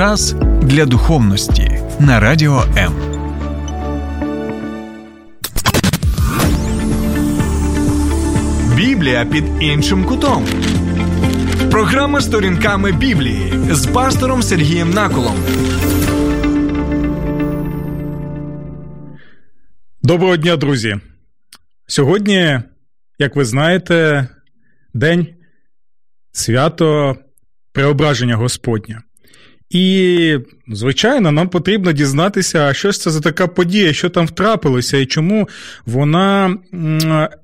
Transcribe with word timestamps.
Час 0.00 0.34
для 0.62 0.86
духовності 0.86 1.80
на 1.98 2.20
радіо 2.20 2.64
М. 2.76 2.92
Біблія 8.76 9.24
під 9.24 9.44
іншим 9.60 10.04
кутом. 10.04 10.46
Програма 11.70 12.20
сторінками 12.20 12.92
Біблії 12.92 13.52
з 13.70 13.86
пастором 13.86 14.42
Сергієм 14.42 14.90
Наколом. 14.90 15.36
Доброго 20.02 20.36
дня, 20.36 20.56
друзі. 20.56 20.96
Сьогодні, 21.86 22.60
як 23.18 23.36
ви 23.36 23.44
знаєте, 23.44 24.28
день 24.94 25.26
свято 26.32 27.16
Преображення 27.72 28.36
Господня. 28.36 29.02
І, 29.70 30.38
звичайно, 30.68 31.32
нам 31.32 31.48
потрібно 31.48 31.92
дізнатися, 31.92 32.74
що 32.74 32.90
ж 32.90 33.00
це 33.00 33.10
за 33.10 33.20
така 33.20 33.46
подія, 33.46 33.92
що 33.92 34.08
там 34.08 34.26
втрапилося, 34.26 34.98
і 34.98 35.06
чому 35.06 35.48
вона 35.86 36.56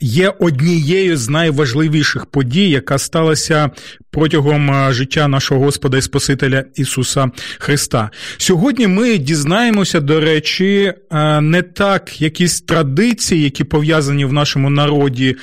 є 0.00 0.32
однією 0.38 1.16
з 1.16 1.28
найважливіших 1.28 2.26
подій, 2.26 2.70
яка 2.70 2.98
сталася 2.98 3.70
протягом 4.10 4.92
життя 4.92 5.28
нашого 5.28 5.64
Господа 5.64 5.98
і 5.98 6.02
Спасителя 6.02 6.64
Ісуса 6.74 7.30
Христа. 7.58 8.10
Сьогодні 8.36 8.86
ми 8.86 9.18
дізнаємося, 9.18 10.00
до 10.00 10.20
речі, 10.20 10.92
не 11.40 11.62
так 11.62 12.20
якісь 12.20 12.60
традиції, 12.60 13.42
які 13.42 13.64
пов'язані 13.64 14.24
в 14.24 14.32
нашому 14.32 14.70
народі 14.70 15.36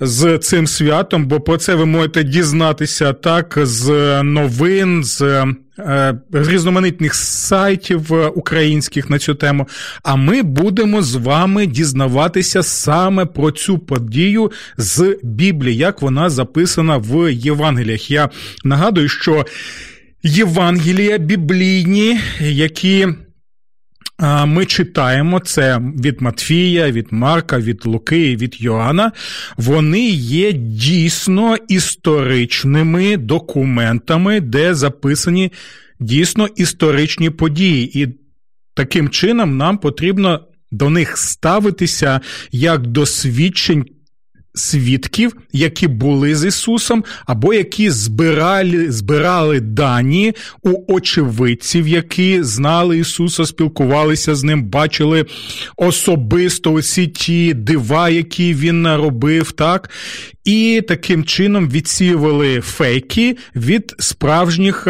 з 0.00 0.38
цим 0.38 0.66
святом, 0.66 1.26
бо 1.26 1.40
про 1.40 1.56
це 1.56 1.74
ви 1.74 1.86
можете 1.86 2.24
дізнатися 2.24 3.12
так 3.12 3.58
з 3.62 3.88
новин, 4.22 5.04
з 5.04 5.22
е, 5.78 6.14
різноманітних 6.32 7.14
сайтів 7.14 8.12
українських 8.34 9.10
на 9.10 9.18
цю 9.18 9.34
тему. 9.34 9.68
А 10.02 10.16
ми 10.16 10.42
будемо 10.42 11.02
з 11.02 11.14
вами 11.14 11.66
дізнаватися 11.66 12.62
саме 12.62 13.26
про 13.26 13.50
цю 13.50 13.78
подію 13.78 14.52
з 14.76 15.18
Біблії, 15.22 15.76
як 15.76 16.02
вона 16.02 16.30
записана 16.30 16.96
в 16.96 17.32
Євангеліях. 17.32 18.10
Я 18.10 18.28
нагадую, 18.64 19.08
що 19.08 19.46
Євангелія 20.22 21.18
біблійні, 21.18 22.20
які 22.40 23.08
ми 24.46 24.66
читаємо 24.66 25.40
це 25.40 25.78
від 25.78 26.22
Матфія, 26.22 26.90
від 26.90 27.06
Марка, 27.10 27.58
від 27.58 27.86
Луки, 27.86 28.36
від 28.36 28.62
Йоанна. 28.62 29.12
Вони 29.56 30.08
є 30.10 30.52
дійсно 30.52 31.56
історичними 31.68 33.16
документами, 33.16 34.40
де 34.40 34.74
записані 34.74 35.52
дійсно 36.00 36.46
історичні 36.56 37.30
події. 37.30 38.02
І 38.02 38.08
таким 38.74 39.08
чином 39.08 39.56
нам 39.56 39.78
потрібно 39.78 40.40
до 40.70 40.90
них 40.90 41.16
ставитися 41.16 42.20
як 42.52 42.86
до 42.86 43.06
свідчень 43.06 43.84
свідків, 44.54 45.36
які 45.52 45.88
були 45.88 46.34
з 46.34 46.44
Ісусом, 46.44 47.04
або 47.26 47.54
які 47.54 47.90
збирали 47.90 48.92
збирали 48.92 49.60
дані 49.60 50.32
у 50.62 50.94
очевидців, 50.94 51.88
які 51.88 52.42
знали 52.42 52.98
Ісуса, 52.98 53.46
спілкувалися 53.46 54.34
з 54.34 54.44
ним, 54.44 54.64
бачили 54.64 55.26
особисто 55.76 56.70
усі 56.70 57.06
ті 57.06 57.54
дива, 57.54 58.08
які 58.08 58.54
він 58.54 58.82
наробив, 58.82 59.52
так, 59.52 59.90
і 60.44 60.82
таким 60.88 61.24
чином 61.24 61.68
відсіювали 61.68 62.60
фейки 62.60 63.36
від 63.56 63.94
справжніх. 63.98 64.88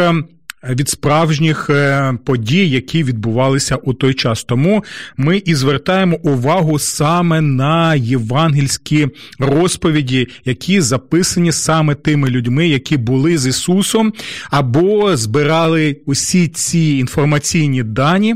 Від 0.69 0.89
справжніх 0.89 1.69
е, 1.69 2.13
подій, 2.25 2.69
які 2.69 3.03
відбувалися 3.03 3.75
у 3.75 3.93
той 3.93 4.13
час. 4.13 4.43
Тому 4.43 4.83
ми 5.17 5.37
і 5.37 5.55
звертаємо 5.55 6.17
увагу 6.23 6.79
саме 6.79 7.41
на 7.41 7.95
євангельські 7.95 9.07
розповіді, 9.39 10.27
які 10.45 10.81
записані 10.81 11.51
саме 11.51 11.95
тими 11.95 12.29
людьми, 12.29 12.67
які 12.67 12.97
були 12.97 13.37
з 13.37 13.47
Ісусом, 13.47 14.13
або 14.49 15.17
збирали 15.17 15.97
усі 16.05 16.47
ці 16.47 16.79
інформаційні 16.79 17.83
дані. 17.83 18.35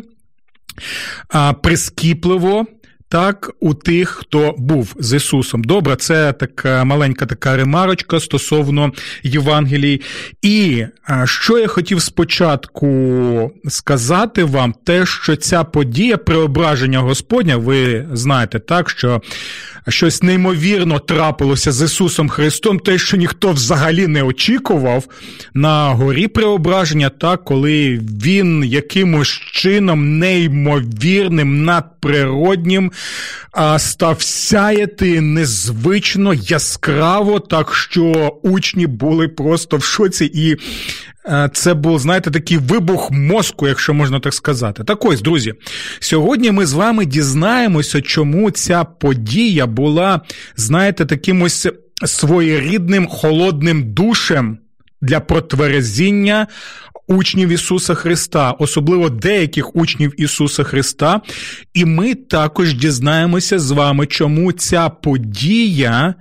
Прискіпливо 1.63 2.65
так 3.15 3.51
у 3.59 3.73
тих, 3.73 4.09
хто 4.09 4.55
був 4.57 4.95
з 4.99 5.15
Ісусом. 5.15 5.63
Добре, 5.63 5.95
це 5.95 6.33
така 6.33 6.83
маленька 6.83 7.25
така 7.25 7.57
ремарочка 7.57 8.19
стосовно 8.19 8.91
Євангелії. 9.23 10.01
І 10.41 10.85
що 11.25 11.57
я 11.57 11.67
хотів 11.67 12.01
спочатку 12.01 13.51
сказати 13.67 14.43
вам, 14.43 14.73
те, 14.83 15.05
що 15.05 15.35
ця 15.35 15.63
подія 15.63 16.17
преображення 16.17 16.99
Господня, 16.99 17.57
ви 17.57 18.05
знаєте, 18.13 18.59
так, 18.59 18.89
що 18.89 19.21
щось 19.89 20.23
неймовірно 20.23 20.99
трапилося 20.99 21.71
з 21.71 21.85
Ісусом 21.85 22.29
Христом, 22.29 22.79
те, 22.79 22.97
що 22.97 23.17
ніхто 23.17 23.51
взагалі 23.51 24.07
не 24.07 24.23
очікував 24.23 25.03
на 25.53 25.89
горі 25.89 26.27
преображення, 26.27 27.09
так, 27.09 27.43
коли 27.43 27.99
він 28.23 28.63
якимось 28.63 29.27
чином 29.51 30.19
неймовірним, 30.19 31.63
надприроднім 31.63 32.91
став 33.77 34.21
сяяти 34.21 35.21
незвично 35.21 36.33
яскраво, 36.33 37.39
так 37.39 37.75
що 37.75 38.33
учні 38.43 38.87
були 38.87 39.27
просто 39.27 39.77
в 39.77 39.83
шоці, 39.83 40.31
і 40.33 40.55
це 41.53 41.73
був, 41.73 41.99
знаєте, 41.99 42.31
такий 42.31 42.57
вибух 42.57 43.11
мозку, 43.11 43.67
якщо 43.67 43.93
можна 43.93 44.19
так 44.19 44.33
сказати. 44.33 44.83
Так 44.83 45.05
ось, 45.05 45.21
друзі, 45.21 45.53
сьогодні 45.99 46.51
ми 46.51 46.65
з 46.65 46.73
вами 46.73 47.05
дізнаємося, 47.05 48.01
чому 48.01 48.51
ця 48.51 48.83
подія 48.83 49.65
була, 49.65 50.21
знаєте, 50.55 51.05
таким 51.05 51.41
ось 51.41 51.67
своєрідним 52.05 53.07
холодним 53.07 53.93
душем 53.93 54.57
для 55.01 55.19
протверезіння 55.19 56.47
учнів 57.07 57.49
Ісуса 57.49 57.93
Христа, 57.93 58.51
особливо 58.51 59.09
деяких 59.09 59.75
учнів 59.75 60.21
Ісуса 60.21 60.63
Христа. 60.63 61.21
І 61.73 61.85
ми 61.85 62.15
також 62.15 62.73
дізнаємося 62.73 63.59
з 63.59 63.71
вами, 63.71 64.05
чому 64.05 64.51
ця 64.51 64.89
подія. 64.89 66.15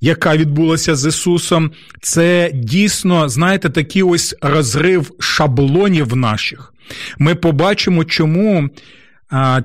Яка 0.00 0.36
відбулася 0.36 0.96
з 0.96 1.06
Ісусом, 1.06 1.70
це 2.02 2.50
дійсно, 2.54 3.28
знаєте, 3.28 3.70
такий 3.70 4.02
ось 4.02 4.34
розрив 4.42 5.10
шаблонів 5.20 6.16
наших. 6.16 6.74
Ми 7.18 7.34
побачимо, 7.34 8.04
чому 8.04 8.68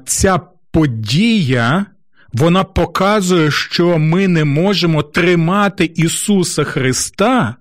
ця 0.06 0.40
подія 0.72 1.86
вона 2.34 2.64
показує, 2.64 3.52
що 3.52 3.98
ми 3.98 4.28
не 4.28 4.44
можемо 4.44 5.04
тримати 5.04 5.92
Ісуса 5.96 6.64
Христа 6.64 7.56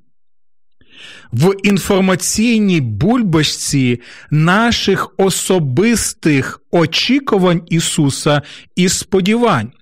в 1.32 1.54
інформаційній 1.62 2.80
бульбашці 2.80 4.00
наших 4.30 5.14
особистих 5.16 6.60
очікувань 6.70 7.62
Ісуса 7.68 8.42
і 8.76 8.88
сподівань. 8.88 9.72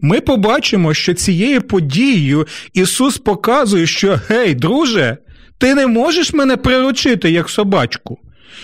Ми 0.00 0.20
побачимо, 0.20 0.94
що 0.94 1.14
цією 1.14 1.62
подією 1.62 2.46
Ісус 2.74 3.18
показує, 3.18 3.86
що 3.86 4.20
гей, 4.28 4.54
друже, 4.54 5.16
ти 5.58 5.74
не 5.74 5.86
можеш 5.86 6.32
мене 6.32 6.56
приручити 6.56 7.30
як 7.30 7.50
собачку. 7.50 8.18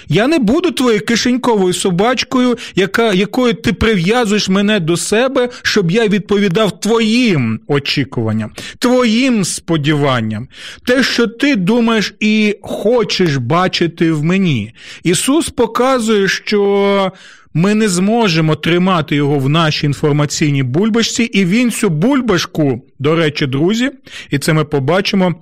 Я 0.09 0.27
не 0.27 0.39
буду 0.39 0.71
твоєю 0.71 1.00
кишеньковою 1.00 1.75
собачкою, 1.75 2.59
яка, 2.75 3.12
якою 3.12 3.55
ти 3.55 3.72
прив'язуєш 3.72 4.49
мене 4.49 4.81
до 4.81 4.97
себе, 4.97 5.49
щоб 5.62 5.91
я 5.91 6.09
відповідав 6.09 6.81
твоїм 6.81 7.61
очікуванням, 7.66 8.53
твоїм 8.78 9.45
сподіванням, 9.45 10.49
те, 10.87 11.03
що 11.03 11.27
ти 11.27 11.56
думаєш 11.56 12.15
і 12.21 12.56
хочеш 12.62 13.36
бачити 13.36 14.13
в 14.13 14.25
мені. 14.25 14.72
Ісус 15.03 15.48
показує, 15.51 16.28
що. 16.28 17.13
Ми 17.57 17.75
не 17.75 17.89
зможемо 17.89 18.57
тримати 18.57 19.17
його 19.17 19.39
в 19.39 19.49
нашій 19.49 19.87
інформаційній 19.87 20.63
бульбашці, 20.63 21.23
і 21.23 21.45
він 21.45 21.71
цю 21.71 21.91
бульбашку, 21.91 22.83
до 22.99 23.15
речі, 23.15 23.47
друзі, 23.47 23.91
і 24.31 24.39
це 24.39 24.53
ми 24.53 24.65
побачимо 24.65 25.35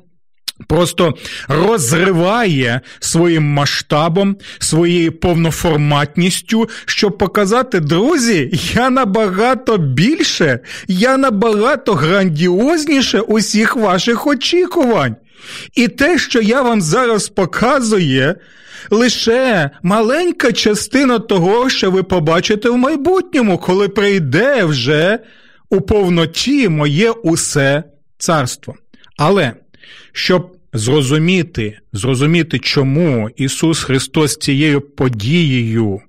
просто 0.66 1.14
розриває 1.48 2.80
своїм 3.00 3.44
масштабом, 3.44 4.36
своєю 4.58 5.12
повноформатністю, 5.12 6.68
щоб 6.86 7.18
показати, 7.18 7.80
друзі, 7.80 8.50
я 8.74 8.90
набагато 8.90 9.78
більше, 9.78 10.58
я 10.88 11.16
набагато 11.16 11.94
грандіозніше 11.94 13.20
усіх 13.20 13.76
ваших 13.76 14.26
очікувань. 14.26 15.16
І 15.74 15.88
те, 15.88 16.18
що 16.18 16.40
я 16.40 16.62
вам 16.62 16.80
зараз 16.80 17.28
показую, 17.28 18.34
лише 18.90 19.70
маленька 19.82 20.52
частина 20.52 21.18
того, 21.18 21.70
що 21.70 21.90
ви 21.90 22.02
побачите 22.02 22.70
в 22.70 22.76
майбутньому, 22.76 23.58
коли 23.58 23.88
прийде 23.88 24.64
вже 24.64 25.18
у 25.70 25.80
повноті 25.80 26.68
моє 26.68 27.10
усе 27.10 27.82
царство. 28.18 28.74
Але 29.16 29.52
щоб 30.12 30.56
зрозуміти, 30.72 31.78
зрозуміти, 31.92 32.58
чому 32.58 33.30
Ісус 33.36 33.82
Христос 33.82 34.36
цією 34.36 34.80
подією. 34.80 36.00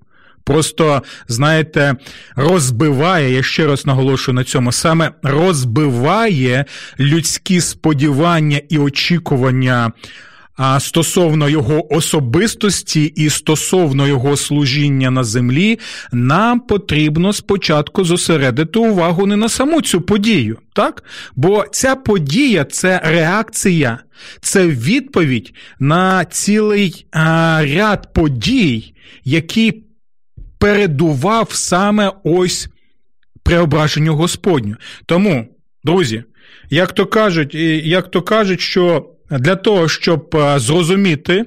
Просто, 0.45 1.03
знаєте, 1.27 1.95
розбиває, 2.35 3.33
я 3.33 3.43
ще 3.43 3.67
раз 3.67 3.85
наголошую 3.85 4.35
на 4.35 4.43
цьому, 4.43 4.71
саме 4.71 5.11
розбиває 5.23 6.65
людські 6.99 7.61
сподівання 7.61 8.61
і 8.69 8.77
очікування 8.77 9.91
а 10.57 10.79
стосовно 10.79 11.49
його 11.49 11.93
особистості 11.93 13.03
і 13.03 13.29
стосовно 13.29 14.07
його 14.07 14.37
служіння 14.37 15.11
на 15.11 15.23
землі, 15.23 15.79
нам 16.11 16.59
потрібно 16.59 17.33
спочатку 17.33 18.03
зосередити 18.03 18.79
увагу 18.79 19.25
не 19.25 19.35
на 19.35 19.49
саму 19.49 19.81
цю 19.81 20.01
подію, 20.01 20.57
так? 20.73 21.03
Бо 21.35 21.65
ця 21.71 21.95
подія 21.95 22.65
це 22.65 23.01
реакція, 23.03 23.99
це 24.41 24.67
відповідь 24.67 25.53
на 25.79 26.25
цілий 26.25 27.05
а, 27.11 27.61
ряд 27.65 28.13
подій, 28.13 28.93
які 29.23 29.84
передував 30.57 31.51
саме 31.51 32.11
ось 32.23 32.69
преображенню 33.43 34.15
Господню. 34.15 34.75
Тому, 35.05 35.47
друзі, 35.83 36.23
як 36.69 36.91
то 36.91 37.05
кажуть, 37.05 37.55
як 37.85 38.11
то 38.11 38.21
кажуть, 38.21 38.61
що 38.61 39.09
для 39.29 39.55
того, 39.55 39.89
щоб 39.89 40.35
е, 40.35 40.59
зрозуміти 40.59 41.45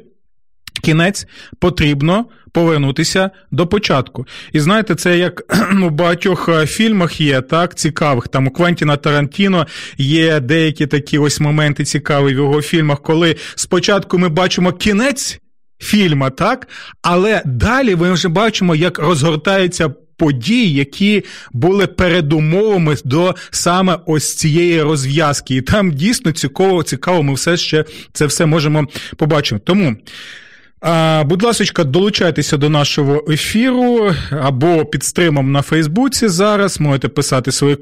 кінець, 0.82 1.26
потрібно 1.58 2.26
повернутися 2.52 3.30
до 3.50 3.66
початку. 3.66 4.26
І 4.52 4.60
знаєте, 4.60 4.94
це 4.94 5.18
як 5.18 5.42
у 5.84 5.90
багатьох 5.90 6.48
е, 6.48 6.66
фільмах 6.66 7.20
є 7.20 7.40
так 7.40 7.74
цікавих. 7.74 8.28
Там 8.28 8.46
у 8.46 8.50
Квентіна 8.50 8.96
Тарантіно 8.96 9.66
є 9.98 10.40
деякі 10.40 10.86
такі 10.86 11.18
ось 11.18 11.40
моменти 11.40 11.84
цікаві 11.84 12.26
в 12.26 12.30
його 12.30 12.62
фільмах, 12.62 13.02
коли 13.02 13.36
спочатку 13.54 14.18
ми 14.18 14.28
бачимо 14.28 14.72
кінець. 14.72 15.40
Фільма, 15.80 16.30
так, 16.30 16.68
але 17.02 17.42
далі 17.44 17.96
ми 17.96 18.12
вже 18.12 18.28
бачимо, 18.28 18.74
як 18.74 18.98
розгортаються 18.98 19.88
подій, 20.18 20.72
які 20.72 21.24
були 21.52 21.86
передумовами 21.86 22.96
до 23.04 23.34
саме 23.50 23.98
ось 24.06 24.36
цієї 24.36 24.82
розв'язки. 24.82 25.56
І 25.56 25.62
там 25.62 25.92
дійсно 25.92 26.32
цікаво, 26.32 26.82
цікаво, 26.82 27.22
ми 27.22 27.34
все 27.34 27.56
ще 27.56 27.84
це 28.12 28.26
все 28.26 28.46
можемо 28.46 28.86
побачити. 29.16 29.60
Тому. 29.64 29.96
Будь 31.24 31.42
ласка, 31.42 31.84
долучайтеся 31.84 32.56
до 32.56 32.68
нашого 32.68 33.24
ефіру 33.30 34.10
або 34.30 34.84
під 34.84 35.04
стримом 35.04 35.52
на 35.52 35.62
Фейсбуці 35.62 36.28
зараз. 36.28 36.80
Можете 36.80 37.08
писати 37.08 37.52
свої 37.52 37.76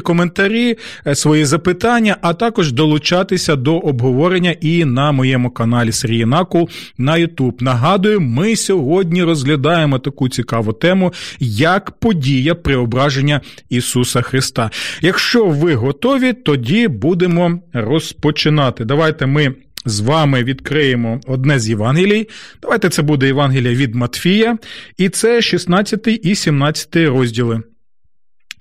коментарі, 0.00 0.78
е, 1.06 1.14
свої 1.14 1.44
запитання, 1.44 2.16
а 2.22 2.34
також 2.34 2.72
долучатися 2.72 3.56
до 3.56 3.78
обговорення 3.78 4.56
і 4.60 4.84
на 4.84 5.12
моєму 5.12 5.50
каналі 5.50 5.92
Сергій 5.92 6.24
Накул 6.24 6.68
на 6.98 7.16
Ютуб. 7.16 7.62
Нагадую, 7.62 8.20
ми 8.20 8.56
сьогодні 8.56 9.22
розглядаємо 9.22 9.98
таку 9.98 10.28
цікаву 10.28 10.72
тему, 10.72 11.12
як 11.40 11.90
подія 11.90 12.54
преображення 12.54 13.40
Ісуса 13.68 14.22
Христа. 14.22 14.70
Якщо 15.00 15.46
ви 15.46 15.74
готові, 15.74 16.32
тоді 16.32 16.88
будемо 16.88 17.60
розпочинати. 17.72 18.84
Давайте 18.84 19.26
ми 19.26 19.54
з 19.86 20.00
вами 20.00 20.44
відкриємо 20.44 21.20
одне 21.26 21.58
з 21.58 21.68
Євангелій. 21.68 22.28
Давайте 22.62 22.88
це 22.88 23.02
буде 23.02 23.26
Євангелія 23.26 23.74
від 23.74 23.94
Матфія, 23.94 24.58
і 24.96 25.08
це 25.08 25.42
16 25.42 26.08
і 26.22 26.34
17 26.34 26.96
розділи. 26.96 27.62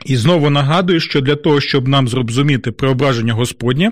І 0.05 0.17
знову 0.17 0.49
нагадую, 0.49 0.99
що 0.99 1.21
для 1.21 1.35
того, 1.35 1.61
щоб 1.61 1.87
нам 1.87 2.07
зрозуміти 2.07 2.71
преображення 2.71 3.33
Господнє, 3.33 3.91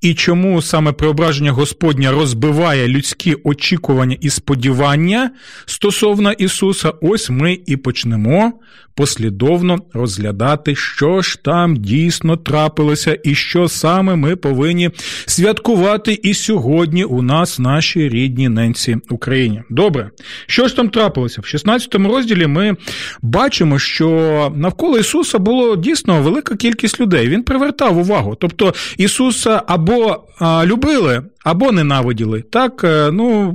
і 0.00 0.14
чому 0.14 0.62
саме 0.62 0.92
преображення 0.92 1.52
Господнє 1.52 2.10
розбиває 2.10 2.88
людські 2.88 3.36
очікування 3.44 4.16
і 4.20 4.30
сподівання 4.30 5.30
стосовно 5.66 6.32
Ісуса, 6.32 6.92
ось 7.00 7.30
ми 7.30 7.58
і 7.66 7.76
почнемо 7.76 8.52
послідовно 8.94 9.78
розглядати, 9.92 10.74
що 10.74 11.22
ж 11.22 11.38
там 11.44 11.76
дійсно 11.76 12.36
трапилося, 12.36 13.18
і 13.24 13.34
що 13.34 13.68
саме 13.68 14.16
ми 14.16 14.36
повинні 14.36 14.90
святкувати 15.26 16.20
і 16.22 16.34
сьогодні 16.34 17.04
у 17.04 17.22
нас, 17.22 17.58
нашій 17.58 18.08
рідній 18.08 18.48
ненці 18.48 18.96
Україні. 19.10 19.62
Добре, 19.70 20.10
що 20.46 20.68
ж 20.68 20.76
там 20.76 20.88
трапилося? 20.88 21.40
В 21.40 21.46
16 21.46 21.94
розділі 21.94 22.46
ми 22.46 22.76
бачимо, 23.22 23.78
що 23.78 24.52
навколо 24.56 24.98
Ісуса 24.98 25.38
було 25.42 25.76
дійсно 25.76 26.22
велика 26.22 26.56
кількість 26.56 27.00
людей. 27.00 27.28
Він 27.28 27.42
привертав 27.42 27.98
увагу. 27.98 28.36
Тобто 28.40 28.74
Ісуса 28.96 29.62
або 29.66 30.24
любили, 30.64 31.22
або 31.44 31.72
ненавиділи. 31.72 32.42
Так, 32.42 32.84
е, 32.84 33.10
ну. 33.12 33.54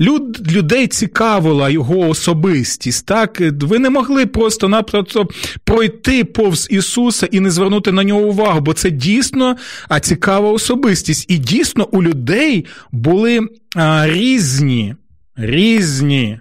Люд, 0.00 0.52
Людей 0.52 0.86
цікавила 0.86 1.70
його 1.70 1.98
особистість. 1.98 3.06
Так, 3.06 3.40
ви 3.62 3.78
не 3.78 3.90
могли 3.90 4.26
просто 4.26 4.68
напросто 4.68 5.28
пройти 5.64 6.24
повз 6.24 6.68
Ісуса 6.70 7.28
і 7.30 7.40
не 7.40 7.50
звернути 7.50 7.92
на 7.92 8.04
нього 8.04 8.20
увагу, 8.20 8.60
бо 8.60 8.72
це 8.72 8.90
дійсно 8.90 9.56
цікава 10.00 10.50
особистість. 10.50 11.30
І 11.30 11.38
дійсно 11.38 11.88
у 11.92 12.02
людей 12.02 12.66
були 12.92 13.40
а, 13.76 14.06
різні, 14.06 14.94
різні 15.36 16.40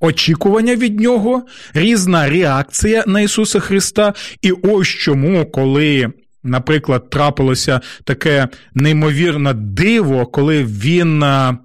очікування 0.00 0.76
від 0.76 1.00
нього, 1.00 1.42
різна 1.74 2.30
реакція 2.30 3.04
на 3.06 3.20
Ісуса 3.20 3.60
Христа. 3.60 4.14
І 4.42 4.52
ось 4.52 4.88
чому, 4.88 5.46
коли. 5.46 6.12
Наприклад, 6.44 7.10
трапилося 7.10 7.80
таке 8.04 8.48
неймовірне 8.74 9.54
диво, 9.54 10.26
коли 10.26 10.64
він 10.64 11.18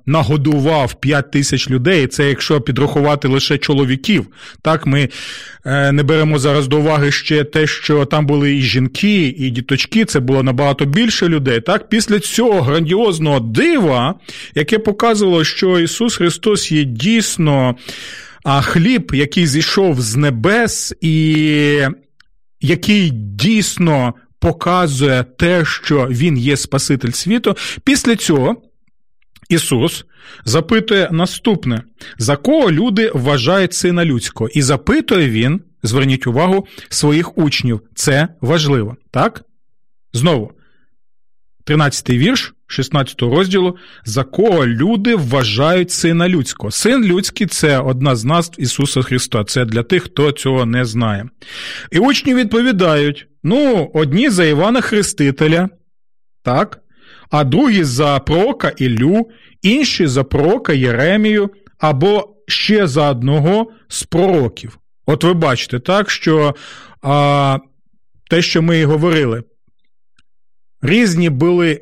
нагодував 0.06 0.94
5 0.94 1.32
тисяч 1.32 1.70
людей. 1.70 2.08
Це 2.08 2.30
якщо 2.30 2.62
підрахувати 2.62 3.28
лише 3.28 3.58
чоловіків. 3.58 4.28
Так, 4.62 4.86
ми 4.86 5.10
е, 5.66 5.92
не 5.92 6.04
беремо 6.04 6.40
зараз 6.40 6.68
до 6.68 6.78
уваги 6.78 7.12
ще 7.12 7.44
те, 7.44 7.68
що 7.68 8.06
там 8.06 8.26
були 8.26 8.56
і 8.56 8.62
жінки, 8.62 9.36
і 9.38 9.50
діточки. 9.50 10.06
Це 10.06 10.20
було 10.20 10.44
набагато 10.44 10.86
більше 10.86 11.28
людей. 11.28 11.62
Так, 11.62 11.90
після 11.90 12.20
цього 12.20 12.62
грандіозного 12.62 13.40
дива, 13.40 14.16
яке 14.56 14.80
показувало, 14.80 15.44
що 15.44 15.80
Ісус 15.80 16.16
Христос 16.16 16.72
є 16.72 16.84
дійсно 16.84 17.76
хліб, 18.62 19.12
який 19.14 19.48
зійшов 19.48 20.02
з 20.02 20.16
небес, 20.16 20.94
і 21.02 21.88
який 22.62 23.10
дійсно 23.14 24.14
показує 24.44 25.24
те, 25.24 25.66
що 25.66 26.08
Він 26.08 26.38
є 26.38 26.58
Спаситель 26.58 27.12
світу, 27.12 27.56
після 27.84 28.16
цього. 28.16 28.62
Ісус 29.50 30.06
запитує 30.46 31.10
наступне: 31.12 31.82
за 32.18 32.36
кого 32.36 32.72
люди 32.72 33.12
вважають 33.14 33.74
сина 33.74 34.06
людського? 34.06 34.50
І 34.54 34.62
запитує 34.62 35.30
він, 35.30 35.62
зверніть 35.84 36.28
увагу, 36.28 36.68
своїх 36.90 37.38
учнів. 37.38 37.82
Це 37.96 38.28
важливо, 38.42 38.96
так? 39.12 39.44
Знову, 40.14 40.52
13-й 41.66 42.18
вірш 42.18 42.54
16 42.68 43.22
розділу, 43.22 43.78
за 44.06 44.24
кого 44.24 44.68
люди 44.68 45.16
вважають 45.16 45.92
сина 45.92 46.30
людського. 46.30 46.72
Син 46.72 47.06
людський 47.06 47.48
це 47.48 47.80
одна 47.80 48.16
з 48.16 48.26
назв 48.26 48.54
Ісуса 48.58 49.02
Христа. 49.02 49.44
Це 49.44 49.66
для 49.66 49.84
тих, 49.84 50.04
хто 50.04 50.32
цього 50.32 50.66
не 50.66 50.86
знає. 50.86 51.26
І 51.92 52.00
учні 52.00 52.36
відповідають: 52.36 53.28
ну, 53.44 53.92
одні 53.94 54.30
за 54.30 54.46
Івана 54.46 54.82
Хрестителя, 54.82 55.70
так, 56.44 56.80
а 57.32 57.44
другі 57.44 57.84
за 57.84 58.20
пророка 58.20 58.70
Іллю, 58.78 59.30
інші 59.62 60.08
за 60.08 60.24
пророка 60.24 60.74
Єремію, 60.74 61.50
або 61.80 62.36
ще 62.48 62.88
за 62.88 63.12
одного 63.12 63.72
з 63.88 64.04
пророків. 64.04 64.80
От 65.06 65.24
ви 65.24 65.34
бачите, 65.34 65.80
так, 65.80 66.10
що 66.12 66.56
а, 67.02 67.58
те, 68.30 68.42
що 68.42 68.62
ми 68.62 68.80
і 68.80 68.86
говорили, 68.86 69.44
різні 70.84 71.30
були 71.30 71.82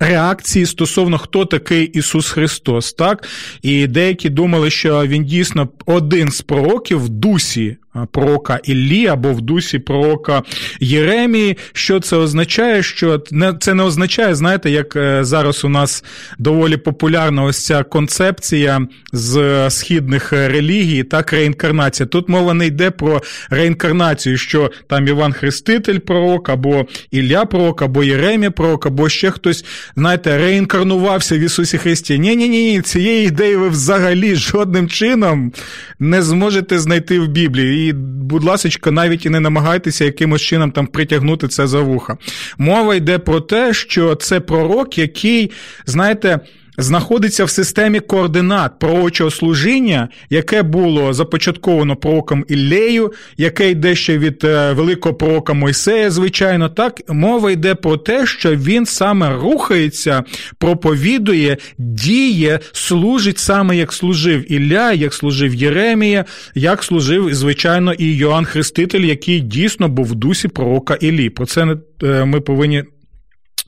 реакції 0.00 0.66
стосовно 0.66 1.18
хто 1.18 1.44
такий 1.44 1.84
Ісус 1.86 2.30
Христос, 2.30 2.92
так? 2.92 3.28
І 3.62 3.86
деякі 3.86 4.28
думали, 4.28 4.70
що 4.70 5.06
він 5.06 5.24
дійсно 5.24 5.68
один 5.86 6.30
з 6.30 6.42
пророків 6.42 7.04
в 7.04 7.08
дусі 7.08 7.76
пророка 8.12 8.60
Іллі 8.64 9.06
або 9.06 9.32
в 9.32 9.40
дусі 9.40 9.78
пророка 9.78 10.42
Єремії. 10.80 11.58
Що 11.72 12.00
це 12.00 12.16
означає? 12.16 12.82
Що 12.82 13.22
це 13.60 13.74
не 13.74 13.82
означає, 13.82 14.34
знаєте, 14.34 14.70
як 14.70 14.96
е, 14.96 15.24
зараз 15.24 15.64
у 15.64 15.68
нас 15.68 16.04
доволі 16.38 16.76
популярна 16.76 17.42
ось 17.42 17.66
ця 17.66 17.82
концепція 17.82 18.86
з 19.12 19.70
східних 19.70 20.32
релігій, 20.32 21.02
так, 21.02 21.32
реінкарнація. 21.32 22.06
Тут 22.06 22.28
мова 22.28 22.54
не 22.54 22.66
йде 22.66 22.90
про 22.90 23.22
реінкарнацію, 23.50 24.36
що 24.36 24.70
там 24.86 25.08
Іван 25.08 25.32
Хреститель 25.32 25.98
пророк, 25.98 26.48
або 26.48 26.86
Ілля 27.10 27.44
пророк, 27.44 27.82
або 27.82 28.04
Єремія 28.04 28.50
пророк, 28.50 28.86
або 28.86 29.08
ще 29.08 29.30
хтось, 29.30 29.64
знаєте, 29.96 30.38
реінкарнувався 30.38 31.36
в 31.36 31.40
Ісусі 31.40 31.78
Христі. 31.78 32.18
Ні, 32.18 32.36
ні, 32.36 32.48
ні, 32.48 32.80
цієї 32.80 33.26
ідеї 33.26 33.56
ви 33.56 33.68
взагалі 33.68 34.34
жодним 34.34 34.88
чином 34.88 35.52
не 35.98 36.22
зможете 36.22 36.78
знайти 36.78 37.20
в 37.20 37.28
Біблії 37.28 37.81
і, 37.86 37.92
будь 37.92 38.44
ласка, 38.44 38.90
навіть 38.90 39.26
і 39.26 39.30
не 39.30 39.40
намагайтеся 39.40 40.04
якимось 40.04 40.42
чином 40.42 40.70
там 40.70 40.86
притягнути 40.86 41.48
це 41.48 41.66
за 41.66 41.80
вуха. 41.80 42.16
Мова 42.58 42.94
йде 42.94 43.18
про 43.18 43.40
те, 43.40 43.74
що 43.74 44.14
це 44.14 44.40
пророк, 44.40 44.98
який, 44.98 45.50
знаєте 45.86 46.40
знаходиться 46.78 47.44
в 47.44 47.50
системі 47.50 48.00
координат 48.00 48.78
пророчого 48.78 49.30
служіння, 49.30 50.08
яке 50.30 50.62
було 50.62 51.12
започатковано 51.12 51.96
пророком 51.96 52.44
Іллею, 52.48 53.12
яке 53.36 53.70
йде 53.70 53.94
ще 53.94 54.18
від 54.18 54.44
е, 54.44 54.72
великого 54.72 55.14
пророка 55.14 55.52
Мойсея, 55.52 56.10
звичайно, 56.10 56.68
так 56.68 57.00
мова 57.08 57.50
йде 57.50 57.74
про 57.74 57.96
те, 57.96 58.26
що 58.26 58.56
він 58.56 58.86
саме 58.86 59.36
рухається, 59.36 60.24
проповідує, 60.58 61.56
діє, 61.78 62.60
служить 62.72 63.38
саме 63.38 63.76
як 63.76 63.92
служив 63.92 64.52
Ілля, 64.52 64.92
як 64.92 65.14
служив 65.14 65.54
Єремія, 65.54 66.24
як 66.54 66.82
служив, 66.82 67.34
звичайно, 67.34 67.92
і 67.92 68.16
Йоанн 68.16 68.44
Хреститель, 68.44 69.00
який 69.00 69.40
дійсно 69.40 69.88
був 69.88 70.06
в 70.06 70.14
дусі 70.14 70.48
пророка 70.48 70.94
Іллі. 70.94 71.30
Про 71.30 71.46
це 71.46 71.76
е, 72.02 72.24
ми 72.24 72.40
повинні 72.40 72.84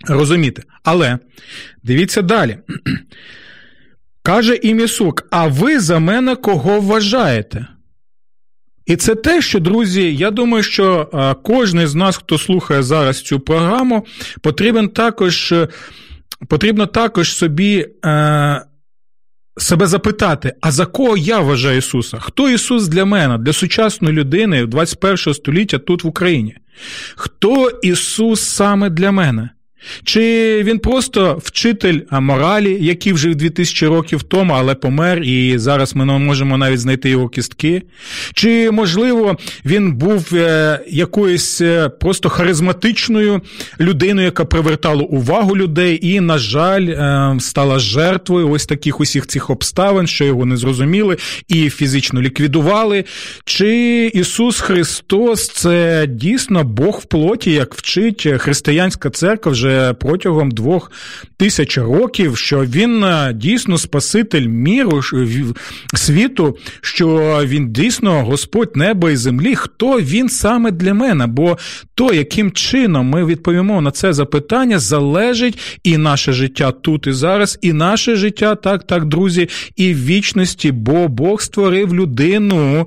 розуміти. 0.08 0.62
Але 0.84 1.18
дивіться 1.82 2.22
далі. 2.22 2.58
Каже 4.22 4.54
Імісук, 4.54 5.26
а 5.30 5.46
ви 5.46 5.80
за 5.80 5.98
мене 5.98 6.36
кого 6.36 6.80
вважаєте? 6.80 7.66
І 8.86 8.96
це 8.96 9.14
те, 9.14 9.42
що, 9.42 9.60
друзі, 9.60 10.16
я 10.16 10.30
думаю, 10.30 10.62
що 10.62 11.08
кожен 11.42 11.86
з 11.86 11.94
нас, 11.94 12.16
хто 12.16 12.38
слухає 12.38 12.82
зараз 12.82 13.22
цю 13.22 13.40
програму, 13.40 14.06
потрібен 14.40 14.88
також, 14.88 15.54
потрібно 16.48 16.86
також 16.86 17.36
собі 17.36 17.86
е, 18.04 18.64
себе 19.56 19.86
запитати, 19.86 20.54
а 20.60 20.70
за 20.70 20.86
кого 20.86 21.16
я 21.16 21.40
вважаю 21.40 21.78
Ісуса? 21.78 22.18
Хто 22.20 22.50
Ісус 22.50 22.88
для 22.88 23.04
мене, 23.04 23.38
для 23.38 23.52
сучасної 23.52 24.14
людини 24.14 24.66
21 24.66 25.34
століття 25.34 25.78
тут 25.78 26.04
в 26.04 26.06
Україні? 26.06 26.56
Хто 27.16 27.70
Ісус 27.82 28.40
саме 28.40 28.90
для 28.90 29.12
мене? 29.12 29.50
Чи 30.04 30.62
він 30.64 30.78
просто 30.78 31.40
вчитель 31.44 32.00
моралі, 32.10 32.78
який 32.80 33.12
вже 33.12 33.34
2000 33.34 33.86
років 33.86 34.22
тому, 34.22 34.54
але 34.56 34.74
помер, 34.74 35.22
і 35.22 35.58
зараз 35.58 35.94
ми 35.94 36.04
не 36.04 36.18
можемо 36.18 36.58
навіть 36.58 36.80
знайти 36.80 37.10
його 37.10 37.28
кістки? 37.28 37.82
Чи, 38.34 38.70
можливо, 38.70 39.36
він 39.64 39.92
був 39.92 40.28
е, 40.32 40.80
якоюсь 40.88 41.60
е, 41.60 41.88
просто 41.88 42.28
харизматичною 42.28 43.40
людиною, 43.80 44.24
яка 44.24 44.44
привертала 44.44 45.02
увагу 45.02 45.56
людей, 45.56 45.98
і, 46.02 46.20
на 46.20 46.38
жаль, 46.38 46.86
е, 46.86 47.36
стала 47.40 47.78
жертвою 47.78 48.50
ось 48.50 48.66
таких 48.66 49.00
усіх 49.00 49.26
цих 49.26 49.50
обставин, 49.50 50.06
що 50.06 50.24
його 50.24 50.46
не 50.46 50.56
зрозуміли, 50.56 51.16
і 51.48 51.70
фізично 51.70 52.22
ліквідували? 52.22 53.04
Чи 53.44 54.10
Ісус 54.14 54.60
Христос 54.60 55.48
це 55.48 56.06
дійсно 56.06 56.64
Бог 56.64 57.00
в 57.02 57.04
плоті, 57.04 57.50
як 57.50 57.74
вчить 57.74 58.28
християнська 58.38 59.10
церква 59.10 59.52
вже? 59.52 59.73
Протягом 60.00 60.50
двох 60.50 60.92
тисяч 61.36 61.78
років, 61.78 62.36
що 62.36 62.64
він 62.64 63.04
е, 63.04 63.32
дійсно 63.34 63.78
спаситель 63.78 64.46
міру 64.46 65.00
світу, 65.94 66.56
що 66.80 67.40
він 67.44 67.72
дійсно 67.72 68.24
Господь 68.24 68.76
неба 68.76 69.10
і 69.10 69.16
землі. 69.16 69.54
Хто 69.54 70.00
він 70.00 70.28
саме 70.28 70.70
для 70.70 70.94
мене? 70.94 71.26
Бо 71.26 71.58
то, 71.94 72.12
яким 72.12 72.52
чином 72.52 73.06
ми 73.06 73.24
відповімо 73.24 73.80
на 73.80 73.90
це 73.90 74.12
запитання, 74.12 74.78
залежить 74.78 75.80
і 75.84 75.96
наше 75.96 76.32
життя 76.32 76.70
тут 76.70 77.06
і 77.06 77.12
зараз, 77.12 77.58
і 77.62 77.72
наше 77.72 78.16
життя, 78.16 78.54
так, 78.54 78.86
так, 78.86 79.04
друзі, 79.04 79.48
і 79.76 79.94
в 79.94 80.04
вічності, 80.04 80.72
бо 80.72 81.08
Бог 81.08 81.40
створив 81.40 81.94
людину 81.94 82.86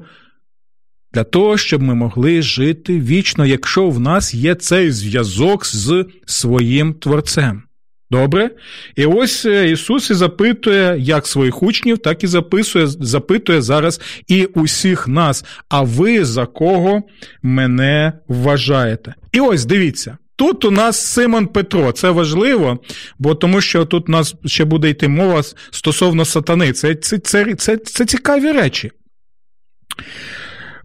для 1.13 1.23
того, 1.23 1.57
щоб 1.57 1.81
ми 1.81 1.95
могли 1.95 2.41
жити 2.41 2.99
вічно, 2.99 3.45
якщо 3.45 3.89
в 3.89 3.99
нас 3.99 4.33
є 4.33 4.55
цей 4.55 4.91
зв'язок 4.91 5.65
з 5.65 6.05
своїм 6.25 6.93
Творцем. 6.93 7.63
Добре? 8.11 8.49
І 8.95 9.05
ось 9.05 9.45
е, 9.45 9.69
Ісус 9.69 10.09
і 10.09 10.13
запитує 10.13 10.95
як 10.99 11.27
своїх 11.27 11.63
учнів, 11.63 11.97
так 11.97 12.23
і 12.23 12.27
записує, 12.27 12.87
запитує 12.87 13.61
зараз 13.61 14.01
і 14.27 14.45
усіх 14.45 15.07
нас. 15.07 15.45
А 15.69 15.81
ви 15.81 16.25
за 16.25 16.45
кого 16.45 17.03
мене 17.41 18.13
вважаєте? 18.27 19.15
І 19.31 19.39
ось 19.39 19.65
дивіться. 19.65 20.17
Тут 20.35 20.65
у 20.65 20.71
нас 20.71 21.05
Симон 21.05 21.47
Петро, 21.47 21.91
це 21.91 22.09
важливо, 22.09 22.79
бо 23.19 23.35
тому 23.35 23.61
що 23.61 23.85
тут 23.85 24.09
у 24.09 24.11
нас 24.11 24.35
ще 24.45 24.65
буде 24.65 24.89
йти 24.89 25.07
мова 25.07 25.43
стосовно 25.71 26.25
сатани. 26.25 26.73
Це, 26.73 26.95
це, 26.95 27.17
це, 27.17 27.55
це, 27.55 27.77
це 27.77 28.05
цікаві 28.05 28.51
речі. 28.51 28.91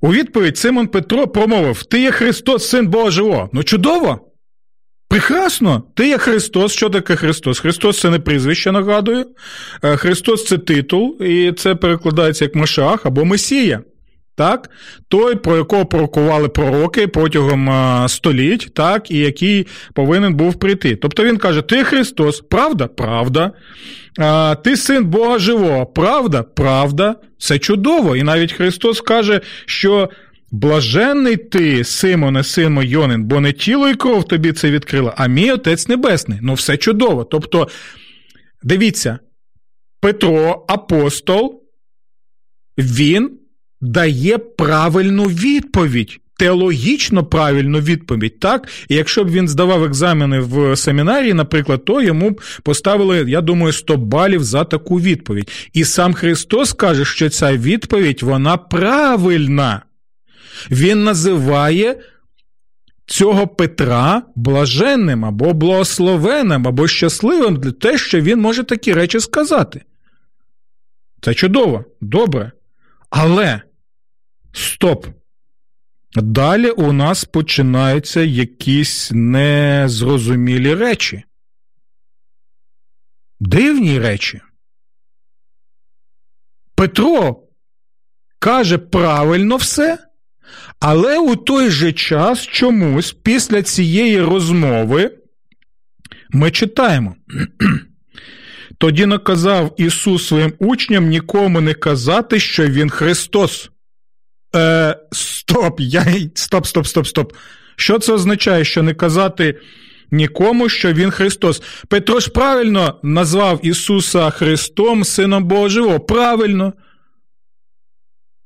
У 0.03 0.13
відповідь 0.13 0.59
Симон 0.59 0.87
Петро 0.87 1.29
промовив: 1.29 1.83
Ти 1.83 2.01
є 2.01 2.11
Христос, 2.11 2.69
син 2.69 2.89
Бога 2.89 3.11
Живого. 3.11 3.51
Ну, 3.53 3.65
чудово! 3.65 4.29
Прекрасно! 5.09 5.83
Ти 5.95 6.09
є 6.09 6.19
Христос. 6.19 6.73
Що 6.73 6.91
таке 6.91 7.17
Христос? 7.17 7.61
Христос 7.61 8.01
це 8.01 8.11
не 8.11 8.19
прізвище, 8.19 8.73
нагадую. 8.73 9.27
Е, 9.83 9.97
Христос 9.97 10.45
це 10.45 10.59
титул, 10.59 11.23
і 11.23 11.53
це 11.53 11.75
перекладається 11.75 12.45
як 12.45 12.55
Машах 12.55 13.07
або 13.07 13.25
Месія. 13.25 13.83
Так, 14.35 14.71
той, 15.09 15.35
про 15.35 15.57
якого 15.57 15.87
пророкували 15.87 16.49
пророки 16.49 17.09
протягом 17.09 17.71
а, 17.71 18.09
століть, 18.09 18.75
так, 18.75 19.11
і 19.11 19.19
який 19.19 19.67
повинен 19.95 20.35
був 20.35 20.59
прийти. 20.59 20.97
Тобто 20.97 21.25
він 21.25 21.37
каже: 21.37 21.62
Ти 21.62 21.85
Христос, 21.85 22.41
правда? 22.41 22.87
Правда. 22.87 23.53
А, 24.19 24.55
Ти 24.65 24.77
син 24.77 25.05
Бога 25.05 25.39
живого, 25.39 25.87
правда? 25.87 26.43
Правда. 26.43 27.17
Це 27.39 27.59
чудово. 27.59 28.17
І 28.17 28.23
навіть 28.23 28.53
Христос 28.53 29.01
каже, 29.01 29.41
що 29.67 30.11
блаженний 30.51 31.37
ти, 31.37 31.85
Симоне, 31.85 32.45
син 32.45 32.73
мой 32.73 32.89
Йонин, 32.89 33.25
бо 33.25 33.41
не 33.41 33.53
тіло 33.53 33.89
і 33.89 33.95
кров 33.95 34.29
тобі 34.29 34.53
це 34.53 34.71
відкрило, 34.71 35.15
а 35.17 35.27
мій 35.27 35.53
Отець 35.53 35.89
Небесний. 35.89 36.39
Ну, 36.43 36.55
все 36.55 36.77
чудово. 36.77 37.25
Тобто, 37.25 37.69
дивіться, 38.62 39.19
Петро, 40.01 40.65
апостол, 40.69 41.62
він 42.79 43.39
дає 43.83 44.39
правильну 44.39 45.25
відповідь. 45.25 46.19
Теологічно 46.39 47.25
правильну 47.25 47.81
відповідь, 47.81 48.41
так? 48.41 48.69
І 48.89 48.95
якщо 48.95 49.25
б 49.25 49.31
він 49.31 49.49
здавав 49.49 49.85
екзамени 49.85 50.41
в 50.41 50.77
семінарії, 50.77 51.35
наприклад, 51.35 51.85
то 51.85 52.03
йому 52.03 52.31
б 52.31 52.41
поставили, 52.62 53.25
я 53.29 53.41
думаю, 53.41 53.73
100 53.73 53.97
балів 53.97 54.45
за 54.45 54.65
таку 54.65 55.01
відповідь. 55.01 55.51
І 55.73 55.85
сам 55.85 56.15
Христос 56.15 56.73
каже, 56.73 57.05
що 57.05 57.29
ця 57.29 57.57
відповідь 57.57 58.23
вона 58.23 58.57
правильна. 58.57 59.83
Він 60.71 61.05
називає 61.05 62.01
цього 63.07 63.47
Петра 63.47 64.23
блаженним 64.37 65.25
або 65.25 65.53
благословенним, 65.53 66.69
або 66.69 66.89
щасливим 66.89 67.57
для 67.57 67.71
те, 67.73 67.99
що 67.99 68.21
він 68.21 68.41
може 68.41 68.65
такі 68.65 68.93
речі 68.93 69.21
сказати. 69.21 69.83
Це 71.21 71.35
чудово, 71.35 71.85
добре. 72.01 72.53
Але. 73.11 73.61
Стоп. 74.53 75.07
Далі 76.15 76.71
у 76.71 76.93
нас 76.93 77.25
починаються 77.25 78.21
якісь 78.21 79.11
незрозумілі 79.13 80.75
речі. 80.75 81.23
Дивні 83.41 83.99
речі. 83.99 84.41
Петро 86.75 87.43
каже 88.39 88.79
правильно 88.79 89.57
все, 89.57 89.99
але 90.81 91.19
у 91.19 91.37
той 91.37 91.71
же 91.71 91.93
час 91.93 92.41
чомусь 92.47 93.13
після 93.13 93.63
цієї 93.63 94.21
розмови 94.21 95.19
ми 96.31 96.51
читаємо. 96.51 97.17
Тоді 98.79 99.07
наказав 99.07 99.75
Ісус 99.77 100.27
своїм 100.27 100.53
учням 100.59 101.09
нікому 101.09 101.61
не 101.61 101.75
казати, 101.75 102.41
що 102.41 102.69
Він 102.69 102.91
Христос. 102.91 103.72
Е, 104.57 104.97
Стоп, 105.13 105.81
я 105.81 106.07
стоп, 106.35 106.67
стоп, 106.67 106.87
стоп, 106.87 107.07
стоп. 107.07 107.33
Що 107.77 107.99
це 107.99 108.13
означає, 108.13 108.65
що 108.65 108.83
не 108.83 108.95
казати 108.95 109.61
нікому, 110.11 110.69
що 110.69 110.93
Він 110.93 111.11
Христос? 111.11 111.63
Петро 111.89 112.21
ж 112.21 112.31
правильно 112.31 113.01
назвав 113.03 113.61
Ісуса 113.63 114.31
Христом, 114.31 115.05
Сином 115.05 115.45
Божого. 115.45 116.01
Правильно. 116.01 116.73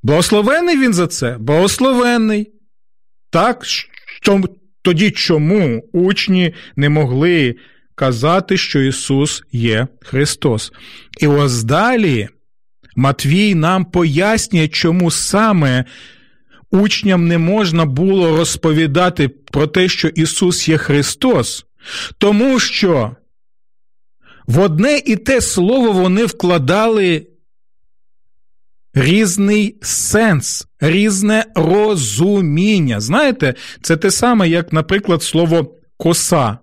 Благословений 0.03 0.79
він 0.79 0.95
за 0.95 1.07
це? 1.07 1.37
Благословений. 1.39 2.53
Так, 3.31 3.65
тоді 4.83 5.11
чому 5.11 5.89
учні 5.93 6.55
не 6.77 6.89
могли 6.89 7.55
казати, 7.95 8.57
що 8.57 8.81
Ісус 8.81 9.43
є 9.53 9.87
Христос? 10.01 10.73
І 11.21 11.27
ось 11.27 11.65
далі 11.65 12.29
Матвій 12.97 13.55
нам 13.55 13.85
пояснює, 13.85 14.69
чому 14.69 15.11
саме 15.11 15.85
учням 16.71 17.29
не 17.29 17.39
можна 17.39 17.85
було 17.85 18.37
розповідати 18.37 19.29
про 19.29 19.67
те, 19.67 19.89
що 19.89 20.09
Ісус 20.09 20.69
є 20.69 20.79
Христос, 20.79 21.67
тому 22.19 22.61
що 22.61 23.17
в 24.47 24.61
одне 24.61 25.03
і 25.07 25.17
те 25.17 25.41
слово 25.41 25.93
вони 25.93 26.25
вкладали 26.25 27.27
різний 28.95 29.77
сенс, 29.83 30.67
різне 30.81 31.45
розуміння. 31.55 33.01
Знаєте, 33.01 33.55
це 33.83 33.97
те 33.97 34.11
саме, 34.11 34.49
як, 34.49 34.73
наприклад, 34.73 35.23
слово 35.23 35.75
коса. 35.97 36.59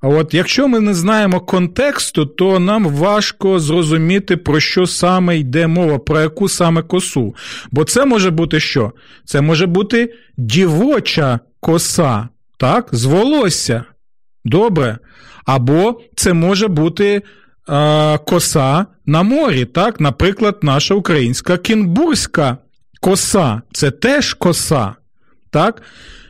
А 0.00 0.08
от 0.08 0.34
якщо 0.34 0.68
ми 0.68 0.80
не 0.80 0.94
знаємо 0.94 1.40
контексту, 1.40 2.26
то 2.26 2.58
нам 2.58 2.88
важко 2.88 3.60
зрозуміти, 3.60 4.36
про 4.36 4.60
що 4.60 4.86
саме 4.86 5.38
йде 5.38 5.66
мова, 5.66 5.98
про 5.98 6.20
яку 6.20 6.48
саме 6.48 6.82
косу. 6.82 7.34
Бо 7.70 7.84
це 7.84 8.04
може 8.04 8.30
бути 8.30 8.60
що? 8.60 8.92
Це 9.24 9.40
може 9.40 9.66
бути 9.66 10.14
дівоча 10.36 11.40
коса, 11.60 12.28
так, 12.58 12.88
з 12.92 13.04
волосся. 13.04 13.84
Добре. 14.44 14.98
Або 15.46 16.00
це 16.16 16.32
може 16.32 16.68
бути 16.68 17.22
е, 17.68 18.18
коса 18.18 18.86
на 19.06 19.22
морі, 19.22 19.64
так, 19.64 20.00
наприклад, 20.00 20.58
наша 20.62 20.94
українська 20.94 21.58
кінбурська 21.58 22.56
коса. 23.00 23.62
Це 23.72 23.90
теж 23.90 24.34
коса. 24.34 24.94
так? 25.50 25.82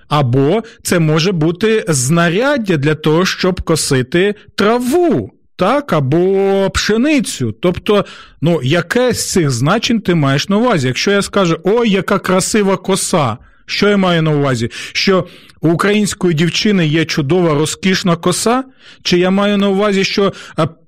Або 0.09 0.63
це 0.83 0.99
може 0.99 1.33
бути 1.33 1.85
знаряддя 1.89 2.77
для 2.77 2.95
того, 2.95 3.25
щоб 3.25 3.61
косити 3.61 4.35
траву, 4.55 5.31
так, 5.57 5.93
або 5.93 6.71
пшеницю. 6.75 7.53
Тобто, 7.63 8.05
ну, 8.41 8.61
яке 8.63 9.13
з 9.13 9.31
цих 9.31 9.51
значень 9.51 10.01
ти 10.01 10.15
маєш 10.15 10.49
на 10.49 10.57
увазі? 10.57 10.87
Якщо 10.87 11.11
я 11.11 11.23
скажу, 11.23 11.57
ой, 11.65 11.91
яка 11.91 12.19
красива 12.19 12.77
коса. 12.77 13.37
Що 13.67 13.89
я 13.89 13.97
маю 13.97 14.23
на 14.23 14.31
увазі? 14.31 14.71
Що 14.93 15.27
у 15.61 15.69
української 15.69 16.35
дівчини 16.35 16.87
є 16.87 17.05
чудова 17.05 17.55
розкішна 17.55 18.17
коса? 18.17 18.65
Чи 19.03 19.19
я 19.19 19.31
маю 19.31 19.59
на 19.59 19.69
увазі, 19.69 20.05
що 20.05 20.33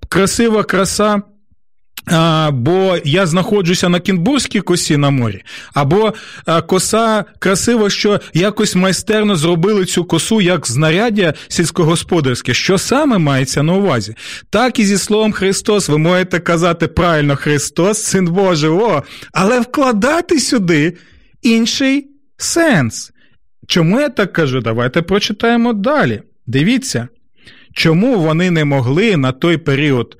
красива 0.08 0.62
краса 0.62 1.22
а, 2.11 2.50
Бо 2.53 2.97
я 3.05 3.27
знаходжуся 3.27 3.88
на 3.88 4.00
Кінбурзькій 4.00 4.61
косі 4.61 4.97
на 4.97 5.11
морі, 5.11 5.43
або 5.75 6.15
а, 6.47 6.62
коса 6.62 7.25
красиво, 7.38 7.91
що 7.91 8.21
якось 8.35 8.75
майстерно 8.75 9.37
зробили 9.37 9.85
цю 9.85 10.05
косу 10.05 10.41
як 10.41 10.67
знаряддя 10.67 11.35
сільськогосподарське. 11.49 12.55
Що 12.55 12.79
саме 12.79 13.19
мається 13.19 13.62
на 13.62 13.73
увазі? 13.73 14.15
Так 14.50 14.79
і 14.79 14.85
зі 14.85 14.99
словом 14.99 15.33
Христос, 15.33 15.88
ви 15.88 15.99
можете 15.99 16.38
казати 16.38 16.87
правильно 16.87 17.37
Христос, 17.37 18.03
Син 18.03 18.27
Божий, 18.27 18.71
о, 18.71 19.03
але 19.33 19.61
вкладати 19.61 20.41
сюди 20.41 20.97
інший 21.43 22.07
сенс. 22.37 23.12
Чому 23.67 24.00
я 24.00 24.09
так 24.09 24.33
кажу? 24.33 24.61
Давайте 24.61 25.03
прочитаємо 25.03 25.73
далі. 25.73 26.23
Дивіться, 26.47 27.09
чому 27.73 28.19
вони 28.19 28.50
не 28.50 28.65
могли 28.65 29.17
на 29.17 29.33
той 29.33 29.57
період 29.57 30.17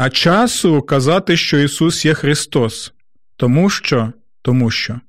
а 0.00 0.10
часу 0.10 0.82
казати, 0.82 1.36
що 1.36 1.58
Ісус 1.58 2.04
є 2.04 2.14
Христос, 2.14 2.92
тому 3.36 3.70
що, 3.70 4.12
тому 4.42 4.70
що 4.70 5.00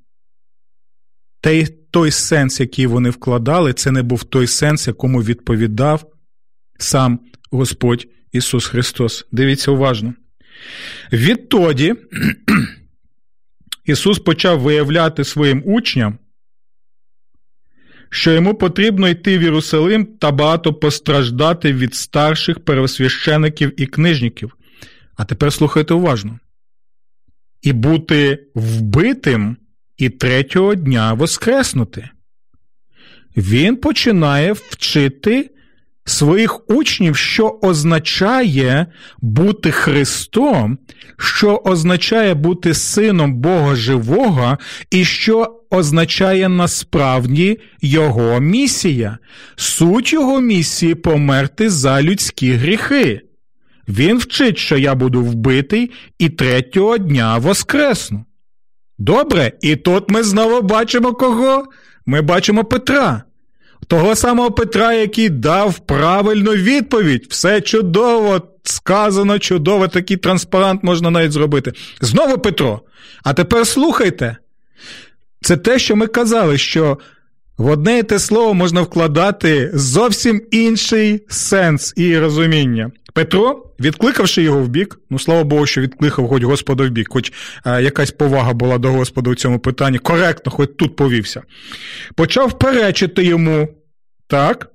той, 1.42 1.68
той 1.92 2.12
сенс, 2.12 2.60
який 2.60 2.86
вони 2.86 3.10
вкладали, 3.10 3.74
це 3.74 3.92
не 3.92 4.04
був 4.04 4.24
той 4.24 4.48
сенс, 4.48 4.88
якому 4.88 5.24
відповідав 5.24 6.06
сам 6.80 7.20
Господь 7.52 8.08
Ісус 8.32 8.68
Христос. 8.68 9.26
Дивіться 9.32 9.72
уважно. 9.72 10.14
Відтоді 11.12 11.96
Ісус 13.86 14.20
почав 14.20 14.60
виявляти 14.60 15.24
своїм 15.24 15.64
учням, 15.66 16.18
що 18.10 18.32
йому 18.32 18.56
потрібно 18.56 19.10
йти 19.10 19.38
в 19.38 19.44
Єрусалим 19.44 20.06
та 20.06 20.32
багато 20.32 20.74
постраждати 20.74 21.74
від 21.74 21.96
старших 21.96 22.60
первосвящеників 22.60 23.82
і 23.82 23.86
книжників, 23.86 24.58
а 25.22 25.26
тепер 25.26 25.54
слухайте 25.54 25.94
уважно. 25.94 26.40
І 27.62 27.74
бути 27.74 28.40
вбитим 28.56 29.58
і 29.98 30.10
третього 30.10 30.76
дня 30.76 31.14
воскреснути. 31.14 32.10
Він 33.38 33.76
починає 33.76 34.54
вчити 34.54 35.50
своїх 36.06 36.70
учнів, 36.70 37.16
що 37.16 37.60
означає 37.62 38.88
бути 39.22 39.72
Христом, 39.72 40.78
що 41.18 41.62
означає 41.66 42.34
бути 42.34 42.74
сином 42.74 43.36
Бога 43.36 43.76
Живого, 43.76 44.58
і 44.92 45.06
що 45.06 45.62
означає 45.72 46.50
насправді 46.50 47.60
Його 47.82 48.40
місія, 48.40 49.18
суть 49.56 50.14
Його 50.14 50.42
місії 50.42 50.96
померти 50.96 51.70
за 51.70 52.02
людські 52.02 52.52
гріхи. 52.52 53.22
Він 53.92 54.18
вчить, 54.18 54.58
що 54.58 54.78
я 54.78 54.96
буду 54.96 55.22
вбитий 55.22 55.92
і 56.20 56.30
третього 56.30 56.98
дня 56.98 57.38
воскресну. 57.38 58.26
Добре, 58.98 59.52
і 59.62 59.76
тут 59.76 60.12
ми 60.12 60.24
знову 60.24 60.62
бачимо 60.62 61.14
кого? 61.14 61.66
Ми 62.06 62.22
бачимо 62.22 62.64
Петра. 62.64 63.24
Того 63.88 64.16
самого 64.16 64.52
Петра, 64.52 64.94
який 64.94 65.30
дав 65.30 65.80
правильну 65.80 66.52
відповідь. 66.52 67.26
Все 67.30 67.62
чудово, 67.62 68.42
сказано, 68.64 69.40
чудово, 69.40 69.88
такий 69.88 70.18
транспарант 70.18 70.84
можна 70.84 71.10
навіть 71.10 71.32
зробити. 71.32 71.74
Знову 72.02 72.38
Петро. 72.38 72.82
А 73.24 73.34
тепер 73.34 73.68
слухайте. 73.68 74.38
Це 75.42 75.58
те, 75.58 75.80
що 75.80 75.96
ми 75.96 76.08
казали, 76.08 76.58
що 76.58 76.98
в 77.58 77.68
одне 77.70 78.00
і 78.00 78.04
те 78.04 78.20
слово 78.20 78.54
можна 78.54 78.82
вкладати 78.82 79.72
зовсім 79.74 80.42
інший 80.52 81.26
сенс 81.30 81.94
і 81.96 82.18
розуміння. 82.18 82.92
Петро, 83.14 83.74
відкликавши 83.80 84.44
його 84.44 84.62
в 84.62 84.68
бік, 84.68 85.00
ну 85.10 85.20
слава 85.20 85.44
Богу, 85.44 85.66
що 85.66 85.82
відкликав 85.82 86.28
хоч 86.28 86.44
Господа 86.44 86.84
в 86.84 86.90
бік, 86.90 87.08
хоч 87.10 87.34
е, 87.66 87.84
якась 87.84 88.12
повага 88.12 88.54
була 88.54 88.78
до 88.78 88.92
Господа 88.92 89.30
у 89.30 89.36
цьому 89.36 89.60
питанні, 89.60 89.98
коректно, 89.98 90.52
хоч 90.52 90.70
тут 90.78 90.96
повівся, 90.96 91.42
почав 92.16 92.60
перечити 92.60 93.24
йому, 93.24 93.68
так, 94.28 94.72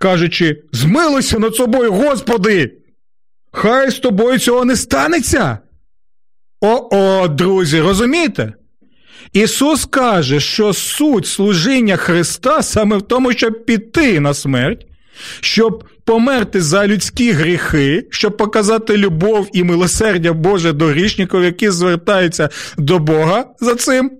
кажучи: 0.00 0.62
змилуйся 0.72 1.38
над 1.38 1.54
собою, 1.54 1.92
Господи! 1.92 2.72
Хай 3.52 3.90
з 3.90 3.98
тобою 3.98 4.38
цього 4.38 4.64
не 4.64 4.76
станеться. 4.76 5.58
О-о, 6.60 7.28
друзі, 7.28 7.80
розумієте? 7.80 8.52
Ісус 9.32 9.84
каже, 9.84 10.40
що 10.40 10.72
суть 10.72 11.26
служіння 11.26 11.96
Христа 11.96 12.62
саме 12.62 12.96
в 12.96 13.02
тому, 13.02 13.32
щоб 13.32 13.64
піти 13.64 14.20
на 14.20 14.34
смерть, 14.34 14.86
щоб 15.40 15.84
померти 16.04 16.62
за 16.62 16.86
людські 16.86 17.32
гріхи, 17.32 18.06
щоб 18.10 18.36
показати 18.36 18.96
любов 18.96 19.48
і 19.52 19.64
милосердя 19.64 20.32
Боже 20.32 20.72
до 20.72 20.86
грішників, 20.86 21.44
які 21.44 21.70
звертаються 21.70 22.48
до 22.78 22.98
Бога 22.98 23.44
за 23.60 23.74
цим. 23.74 24.10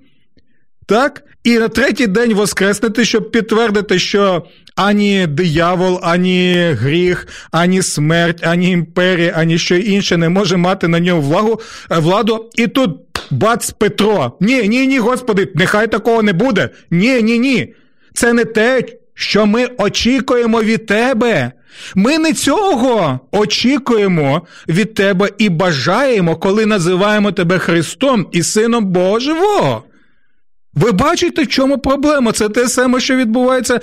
Так? 0.87 1.23
І 1.45 1.59
на 1.59 1.69
третій 1.69 2.07
день 2.07 2.35
воскреснути, 2.35 3.05
щоб 3.05 3.31
підтвердити, 3.31 3.99
що 3.99 4.43
ані 4.77 5.27
диявол, 5.27 6.01
ані 6.03 6.55
гріх, 6.81 7.27
ані 7.51 7.83
смерть, 7.83 8.47
ані 8.47 8.71
імперія, 8.71 9.35
ані 9.37 9.59
що 9.59 9.77
інше 9.77 10.17
не 10.17 10.29
може 10.29 10.57
мати 10.57 10.89
на 10.89 11.01
ньому 11.01 11.23
влагу, 11.23 11.61
е, 11.91 11.99
владу. 11.99 12.51
І 12.55 12.67
тут 12.67 12.91
бац 13.31 13.71
Петро. 13.71 14.33
Ні, 14.41 14.69
ні, 14.69 14.87
ні, 14.87 14.99
Господи, 14.99 15.49
нехай 15.55 15.87
такого 15.87 16.23
не 16.23 16.33
буде. 16.33 16.69
Ні, 16.91 17.23
ні, 17.23 17.39
ні. 17.39 17.75
Це 18.15 18.33
не 18.33 18.45
те, 18.45 18.83
що 19.15 19.47
ми 19.47 19.69
очікуємо 19.79 20.63
від 20.63 20.87
тебе. 20.87 21.53
Ми 21.95 22.19
не 22.19 22.33
цього 22.33 23.21
очікуємо 23.33 24.47
від 24.69 24.95
тебе 24.95 25.29
і 25.39 25.49
бажаємо, 25.49 26.37
коли 26.37 26.67
називаємо 26.67 27.33
тебе 27.33 27.59
Христом 27.59 28.27
і 28.33 28.43
Сином 28.43 28.85
Бога 28.85 29.21
Живого. 29.21 29.85
Ви 30.75 30.93
бачите, 30.93 31.43
в 31.43 31.49
чому 31.49 31.79
проблема? 31.79 32.33
Це 32.33 32.49
те 32.49 32.69
саме, 32.69 33.01
що 33.01 33.17
відбувається 33.17 33.81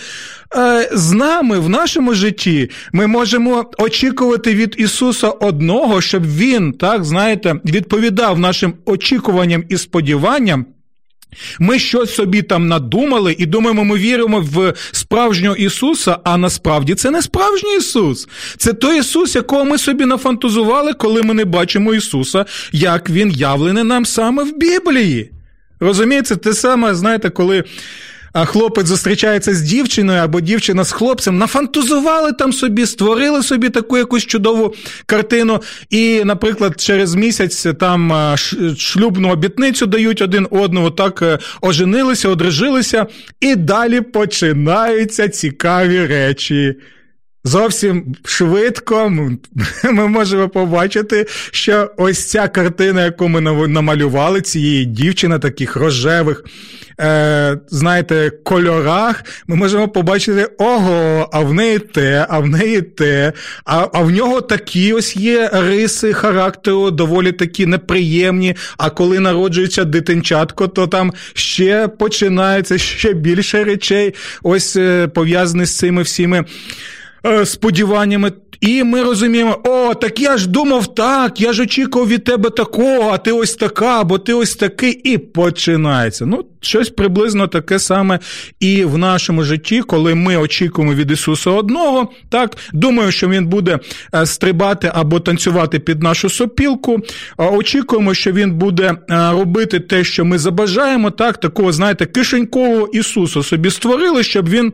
е, 0.56 0.89
з 0.93 1.12
нами 1.12 1.60
в 1.60 1.69
нашому 1.69 2.13
житті. 2.13 2.69
Ми 2.93 3.08
можемо 3.08 3.71
очікувати 3.77 4.54
від 4.56 4.75
Ісуса 4.77 5.30
одного, 5.30 6.01
щоб 6.01 6.25
Він, 6.25 6.73
так 6.73 7.04
знаєте, 7.04 7.56
відповідав 7.65 8.39
нашим 8.39 8.73
очікуванням 8.86 9.63
і 9.69 9.77
сподіванням. 9.77 10.65
Ми 11.60 11.80
щось 11.80 12.15
собі 12.15 12.41
там 12.41 12.67
надумали 12.67 13.36
і 13.39 13.45
думаємо, 13.45 13.84
ми 13.84 13.97
віримо 13.97 14.39
в 14.41 14.73
справжнього 14.91 15.56
Ісуса, 15.56 16.17
а 16.23 16.38
насправді 16.38 16.95
це 16.95 17.12
не 17.12 17.21
справжній 17.21 17.77
Ісус. 17.77 18.27
Це 18.58 18.73
той 18.73 18.99
Ісус, 18.99 19.36
якого 19.36 19.65
ми 19.65 19.77
собі 19.77 20.06
нафантазували, 20.06 20.93
коли 20.93 21.23
ми 21.23 21.34
не 21.34 21.45
бачимо 21.45 21.93
Ісуса, 21.93 22.45
як 22.71 23.10
Він 23.10 23.32
явлений 23.32 23.84
нам 23.84 24.06
саме 24.06 24.43
в 24.43 24.58
Біблії. 24.58 25.32
Розумієте, 25.82 26.36
те 26.36 26.54
саме, 26.54 26.96
знаєте, 26.96 27.30
коли 27.30 27.63
хлопець 28.46 28.88
зустрічається 28.88 29.54
з 29.54 29.62
дівчиною 29.62 30.20
або 30.20 30.41
дівчина 30.41 30.84
з 30.84 30.91
хлопцем, 30.91 31.38
нафантазували 31.38 32.32
там 32.32 32.54
собі, 32.54 32.86
створили 32.86 33.44
собі 33.44 33.70
таку 33.70 33.98
якусь 33.98 34.26
чудову 34.26 34.74
картину. 35.06 35.62
І, 35.89 36.24
наприклад, 36.24 36.82
через 36.82 37.15
місяць 37.15 37.65
там 37.80 38.36
шлюбну 38.78 39.32
обітницю 39.32 39.86
дають 39.86 40.22
один 40.22 40.48
одному, 40.52 40.91
так 40.91 41.22
е, 41.22 41.39
оженилися, 41.62 42.30
одружилися, 42.30 43.08
і 43.39 43.56
далі 43.56 44.02
починаються 44.02 45.30
цікаві 45.30 46.06
речі. 46.06 46.76
Зовсім 47.43 48.15
швидко 48.25 49.10
ми 49.84 50.08
можемо 50.08 50.49
побачити, 50.49 51.25
що 51.51 51.91
ось 51.97 52.30
ця 52.30 52.47
картина, 52.47 53.04
яку 53.04 53.27
ми 53.27 53.67
намалювали, 53.67 54.41
цієї 54.41 54.86
дівчини, 54.86 55.39
таких 55.39 55.75
рожевих, 55.75 56.43
е, 56.99 57.58
знаєте, 57.67 58.32
кольорах, 58.43 59.23
ми 59.47 59.56
можемо 59.56 59.88
побачити, 59.88 60.47
ого, 60.58 61.30
а 61.34 61.39
в 61.39 61.54
неї 61.54 61.80
те, 61.80 62.25
а 62.30 62.39
в 62.39 62.47
неї 62.47 62.82
те, 62.82 63.34
а 63.65 63.88
а 63.93 63.99
в 63.99 64.12
нього 64.12 64.41
такі 64.41 64.93
ось 64.93 65.15
є 65.15 65.49
риси 65.54 66.13
характеру, 66.13 66.91
доволі 66.91 67.32
такі 67.32 67.65
неприємні. 67.65 68.56
А 68.77 68.89
коли 68.89 69.19
народжується 69.19 69.84
дитинчатко, 69.84 70.67
то 70.67 70.88
там 70.88 71.13
ще 71.34 71.88
починається 71.88 72.77
ще 72.77 73.13
більше 73.13 73.63
речей, 73.63 74.13
ось 74.43 74.75
е, 74.75 75.08
пов'язані 75.08 75.65
з 75.65 75.77
цими 75.77 76.01
всіми. 76.01 76.45
Е, 77.25 77.45
сподіваннями, 77.45 78.31
і 78.62 78.84
ми 78.84 79.03
розуміємо, 79.03 79.60
о, 79.63 79.93
так 79.93 80.19
я 80.19 80.38
ж 80.38 80.49
думав 80.49 80.95
так, 80.95 81.41
я 81.41 81.53
ж 81.53 81.63
очікував 81.63 82.07
від 82.07 82.23
тебе 82.23 82.49
такого, 82.49 83.10
а 83.13 83.17
ти 83.17 83.31
ось 83.31 83.55
така, 83.55 84.03
бо 84.03 84.17
ти 84.17 84.34
ось 84.34 84.55
такий, 84.55 84.91
і 84.91 85.17
починається. 85.17 86.25
Ну, 86.25 86.45
щось 86.62 86.89
приблизно 86.89 87.47
таке 87.47 87.79
саме 87.79 88.19
і 88.60 88.86
в 88.86 88.97
нашому 88.97 89.43
житті, 89.43 89.81
коли 89.81 90.15
ми 90.15 90.38
очікуємо 90.38 90.93
від 90.93 91.12
Ісуса 91.12 91.49
одного, 91.49 92.12
так, 92.29 92.57
думаю, 92.73 93.12
що 93.12 93.29
Він 93.29 93.47
буде 93.47 93.79
е, 94.15 94.25
стрибати 94.25 94.91
або 94.93 95.19
танцювати 95.19 95.79
під 95.79 96.03
нашу 96.03 96.29
сопілку. 96.29 96.99
Очікуємо, 97.38 98.13
що 98.13 98.31
Він 98.31 98.53
буде 98.53 98.84
е, 99.10 99.31
робити 99.31 99.79
те, 99.79 100.03
що 100.03 100.25
ми 100.25 100.38
забажаємо, 100.38 101.12
так, 101.12 101.38
такого, 101.38 101.71
знаєте, 101.71 102.05
кишенькового 102.05 102.88
Ісуса 102.88 103.43
собі 103.43 103.69
створили, 103.69 104.23
щоб 104.23 104.49
він. 104.49 104.73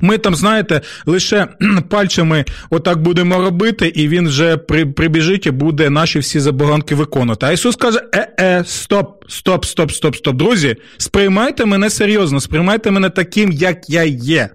Ми 0.00 0.18
там, 0.18 0.34
знаєте, 0.34 0.80
лише 1.06 1.48
пальцями 1.88 2.44
отак 2.70 3.02
будемо 3.02 3.40
робити, 3.40 3.88
і 3.88 4.08
він 4.08 4.28
вже 4.28 4.56
при, 4.56 4.86
прибіжить 4.86 5.46
і 5.46 5.50
буде 5.50 5.90
наші 5.90 6.18
всі 6.18 6.40
забаганки 6.40 6.94
виконувати. 6.94 7.46
А 7.46 7.52
Ісус 7.52 7.76
каже: 7.76 8.00
е-е, 8.14 8.64
стоп, 8.66 9.24
стоп, 9.28 9.64
стоп, 9.64 9.92
стоп, 9.92 10.16
стоп. 10.16 10.36
Друзі, 10.36 10.76
сприймайте 10.98 11.64
мене 11.64 11.90
серйозно, 11.90 12.40
сприймайте 12.40 12.90
мене 12.90 13.10
таким, 13.10 13.52
як 13.52 13.90
я 13.90 14.04
є. 14.04 14.48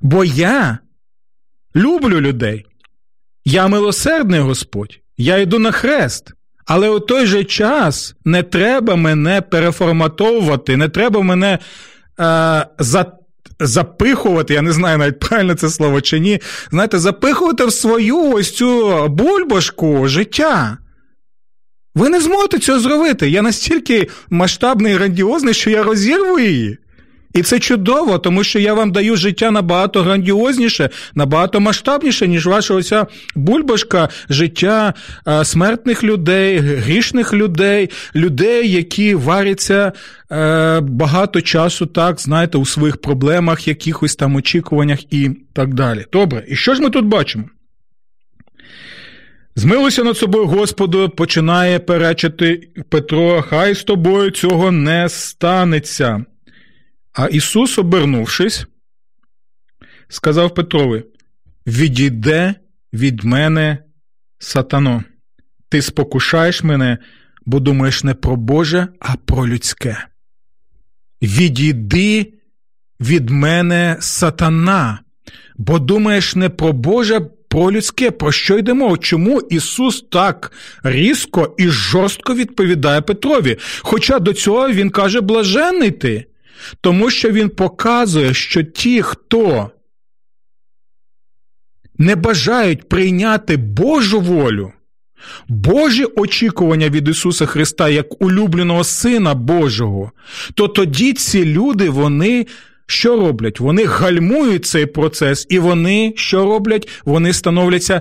Бо 0.00 0.24
я 0.24 0.78
люблю 1.76 2.20
людей. 2.20 2.64
Я 3.44 3.68
милосердний 3.68 4.40
Господь, 4.40 5.00
я 5.16 5.38
йду 5.38 5.58
на 5.58 5.72
хрест. 5.72 6.32
Але 6.68 6.88
у 6.88 7.00
той 7.00 7.26
же 7.26 7.44
час 7.44 8.14
не 8.24 8.42
треба 8.42 8.96
мене 8.96 9.40
переформатовувати, 9.40 10.76
не 10.76 10.88
треба 10.88 11.22
мене 11.22 11.58
за, 12.78 13.12
запихувати, 13.60 14.54
я 14.54 14.62
не 14.62 14.72
знаю 14.72 14.98
навіть 14.98 15.18
правильно 15.18 15.54
це 15.54 15.70
слово 15.70 16.00
чи 16.00 16.18
ні. 16.18 16.40
Знаєте, 16.70 16.98
запихувати 16.98 17.64
в 17.64 17.72
свою 17.72 18.32
ось 18.32 18.52
цю 18.52 19.06
бульбашку 19.08 20.08
життя. 20.08 20.78
Ви 21.94 22.08
не 22.08 22.20
зможете 22.20 22.58
цього 22.58 22.80
зробити. 22.80 23.30
Я 23.30 23.42
настільки 23.42 24.08
масштабний 24.30 24.92
і 24.92 24.96
грандіозний, 24.96 25.54
що 25.54 25.70
я 25.70 25.82
розірву 25.82 26.38
її. 26.38 26.78
І 27.38 27.42
це 27.42 27.58
чудово, 27.58 28.18
тому 28.18 28.44
що 28.44 28.58
я 28.58 28.74
вам 28.74 28.92
даю 28.92 29.16
життя 29.16 29.50
набагато 29.50 30.02
грандіозніше, 30.02 30.90
набагато 31.14 31.60
масштабніше, 31.60 32.28
ніж 32.28 32.46
ваша 32.46 32.74
оця 32.74 33.06
бульбашка 33.34 34.08
життя 34.28 34.94
смертних 35.44 36.04
людей, 36.04 36.58
грішних 36.58 37.34
людей, 37.34 37.90
людей, 38.14 38.70
які 38.70 39.14
варяться 39.14 39.92
е, 40.32 40.80
багато 40.80 41.40
часу, 41.40 41.86
так, 41.86 42.20
знаєте, 42.20 42.58
у 42.58 42.66
своїх 42.66 42.96
проблемах, 42.96 43.68
якихось 43.68 44.16
там 44.16 44.36
очікуваннях 44.36 45.12
і 45.12 45.30
так 45.52 45.74
далі. 45.74 46.04
Добре, 46.12 46.44
і 46.48 46.56
що 46.56 46.74
ж 46.74 46.82
ми 46.82 46.90
тут 46.90 47.04
бачимо? 47.04 47.44
Змилуйся 49.56 50.04
над 50.04 50.16
собою, 50.16 50.46
Господу, 50.46 51.08
починає 51.08 51.78
перечити 51.78 52.68
Петро, 52.88 53.44
хай 53.48 53.74
з 53.74 53.84
тобою 53.84 54.30
цього 54.30 54.70
не 54.70 55.08
станеться. 55.08 56.24
А 57.12 57.26
Ісус, 57.26 57.78
обернувшись, 57.78 58.66
сказав 60.08 60.54
Петрові: 60.54 61.04
Відійде 61.66 62.54
від 62.92 63.24
мене, 63.24 63.78
сатано, 64.38 65.04
ти 65.68 65.82
спокушаєш 65.82 66.62
мене, 66.62 66.98
бо 67.46 67.60
думаєш 67.60 68.04
не 68.04 68.14
про 68.14 68.36
Боже, 68.36 68.88
а 69.00 69.16
про 69.16 69.48
людське. 69.48 70.06
Відійди 71.22 72.32
від 73.00 73.30
мене 73.30 73.96
сатана, 74.00 74.98
бо 75.56 75.78
думаєш 75.78 76.36
не 76.36 76.48
про 76.48 76.72
Боже, 76.72 77.20
про 77.48 77.72
людське. 77.72 78.10
Про 78.10 78.32
що 78.32 78.58
йдемо? 78.58 78.96
Чому 78.96 79.40
Ісус 79.40 80.04
так 80.10 80.52
різко 80.82 81.54
і 81.58 81.68
жорстко 81.68 82.34
відповідає 82.34 83.00
Петрові? 83.00 83.56
Хоча 83.82 84.18
до 84.18 84.32
цього 84.32 84.68
Він 84.70 84.90
каже, 84.90 85.20
блаженний 85.20 85.90
ти. 85.90 86.24
Тому 86.80 87.10
що 87.10 87.30
він 87.30 87.48
показує, 87.48 88.34
що 88.34 88.62
ті, 88.62 89.02
хто 89.02 89.70
не 91.98 92.16
бажають 92.16 92.88
прийняти 92.88 93.56
Божу 93.56 94.20
волю, 94.20 94.72
Божі 95.48 96.04
очікування 96.04 96.88
від 96.88 97.08
Ісуса 97.08 97.46
Христа 97.46 97.88
як 97.88 98.22
улюбленого 98.22 98.84
Сина 98.84 99.34
Божого, 99.34 100.12
то 100.54 100.68
тоді 100.68 101.12
ці 101.12 101.44
люди, 101.44 101.90
вони 101.90 102.46
що 102.90 103.16
роблять? 103.16 103.60
Вони 103.60 103.84
гальмують 103.84 104.66
цей 104.66 104.86
процес, 104.86 105.46
і 105.48 105.58
вони 105.58 106.12
що 106.16 106.44
роблять? 106.44 106.88
Вони 107.04 107.32
становляться 107.32 108.00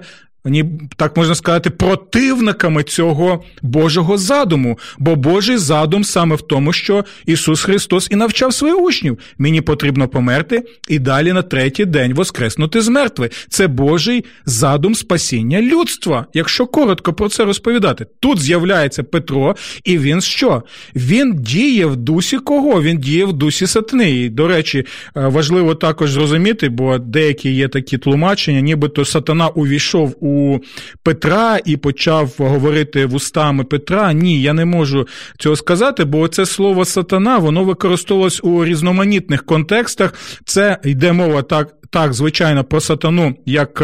так 0.96 1.18
можна 1.18 1.36
сказати, 1.36 1.70
противниками 1.70 2.84
цього 2.84 3.44
Божого 3.62 4.18
задуму. 4.18 4.80
Бо 5.00 5.16
Божий 5.16 5.58
задум 5.58 6.04
саме 6.04 6.36
в 6.36 6.42
тому, 6.42 6.74
що 6.74 7.06
Ісус 7.26 7.64
Христос 7.64 8.08
і 8.12 8.16
навчав 8.16 8.54
своїх 8.54 8.80
учнів. 8.80 9.20
Мені 9.38 9.62
потрібно 9.62 10.08
померти 10.08 10.64
і 10.88 11.00
далі 11.00 11.34
на 11.34 11.42
третій 11.42 11.86
день 11.86 12.14
воскреснути 12.14 12.82
з 12.82 12.88
мертвих. 12.88 13.32
Це 13.50 13.68
Божий 13.68 14.26
задум 14.46 14.96
спасіння 14.96 15.62
людства. 15.62 16.26
Якщо 16.34 16.68
коротко 16.68 17.14
про 17.14 17.30
це 17.30 17.46
розповідати, 17.46 18.06
тут 18.20 18.42
з'являється 18.42 19.04
Петро, 19.04 19.56
і 19.84 19.98
він 19.98 20.22
що? 20.22 20.64
Він 20.96 21.36
діє 21.36 21.86
в 21.86 21.96
дусі 21.96 22.38
кого? 22.38 22.82
Він 22.82 22.98
діє 22.98 23.26
в 23.26 23.34
дусі 23.34 23.68
сатни. 23.68 24.12
І, 24.12 24.30
до 24.30 24.48
речі, 24.48 24.80
е, 24.80 24.86
важливо 25.28 25.76
також 25.76 26.12
зрозуміти, 26.12 26.70
бо 26.70 26.98
деякі 26.98 27.52
є 27.52 27.68
такі 27.68 27.98
тлумачення, 27.98 28.62
нібито 28.62 29.06
сатана 29.06 29.48
увійшов 29.48 30.16
у 30.20 30.27
у 30.28 30.60
Петра 31.04 31.60
і 31.66 31.78
почав 31.78 32.34
говорити 32.38 33.06
вустами 33.06 33.64
Петра. 33.64 34.14
Ні, 34.14 34.42
я 34.42 34.54
не 34.54 34.66
можу 34.66 35.08
цього 35.40 35.56
сказати, 35.56 36.06
бо 36.06 36.28
це 36.28 36.46
слово 36.46 36.86
сатана, 36.86 37.38
воно 37.38 37.64
використовувалось 37.64 38.44
у 38.44 38.66
різноманітних 38.66 39.46
контекстах. 39.46 40.14
Це 40.46 40.78
йде 40.84 41.14
мова 41.14 41.42
так, 41.42 41.74
так 41.90 42.14
звичайно, 42.14 42.64
про 42.64 42.82
сатану, 42.82 43.36
як. 43.46 43.84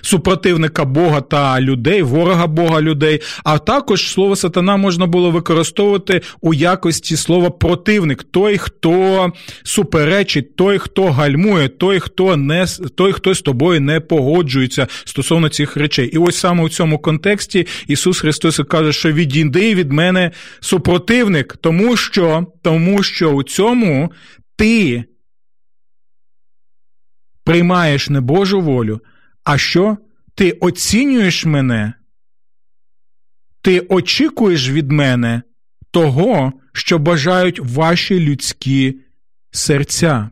Супротивника 0.00 0.84
Бога 0.84 1.20
та 1.20 1.60
людей, 1.60 2.02
ворога 2.02 2.46
Бога 2.46 2.80
людей. 2.80 3.20
А 3.44 3.58
також 3.58 4.10
слово 4.10 4.36
сатана 4.36 4.76
можна 4.76 5.06
було 5.06 5.30
використовувати 5.30 6.20
у 6.40 6.54
якості 6.54 7.16
слова 7.16 7.50
противник, 7.50 8.22
той, 8.22 8.58
хто 8.58 9.32
суперечить, 9.62 10.56
той, 10.56 10.78
хто 10.78 11.04
гальмує, 11.04 11.68
той, 11.68 12.00
хто 12.00 12.36
не 12.36 12.66
той, 12.94 13.12
хто 13.12 13.34
з 13.34 13.42
тобою 13.42 13.80
не 13.80 14.00
погоджується 14.00 14.86
стосовно 15.04 15.48
цих 15.48 15.76
речей. 15.76 16.06
І 16.06 16.18
ось 16.18 16.36
саме 16.36 16.62
у 16.62 16.68
цьому 16.68 16.98
контексті 16.98 17.66
Ісус 17.86 18.20
Христос 18.20 18.60
каже, 18.68 18.92
що 18.92 19.12
відійди 19.12 19.74
від 19.74 19.92
мене 19.92 20.30
супротивник, 20.60 21.56
тому 21.60 21.96
що, 21.96 22.46
тому 22.62 23.02
що 23.02 23.30
у 23.30 23.42
цьому 23.42 24.12
ти 24.56 25.04
приймаєш 27.44 28.10
не 28.10 28.20
Божу 28.20 28.60
волю. 28.60 29.00
А 29.46 29.58
що? 29.58 29.96
Ти 30.34 30.50
оцінюєш 30.50 31.44
мене? 31.44 31.92
Ти 33.62 33.80
очікуєш 33.80 34.68
від 34.68 34.92
мене 34.92 35.42
того, 35.90 36.52
що 36.72 36.98
бажають 36.98 37.60
ваші 37.60 38.20
людські 38.20 38.94
серця. 39.50 40.30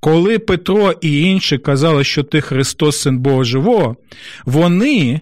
Коли 0.00 0.38
Петро 0.38 0.92
і 0.92 1.20
інші 1.20 1.58
казали, 1.58 2.04
що 2.04 2.22
ти 2.22 2.40
Христос, 2.40 3.00
Син 3.00 3.18
Бога 3.18 3.44
Живого, 3.44 3.96
вони 4.44 5.20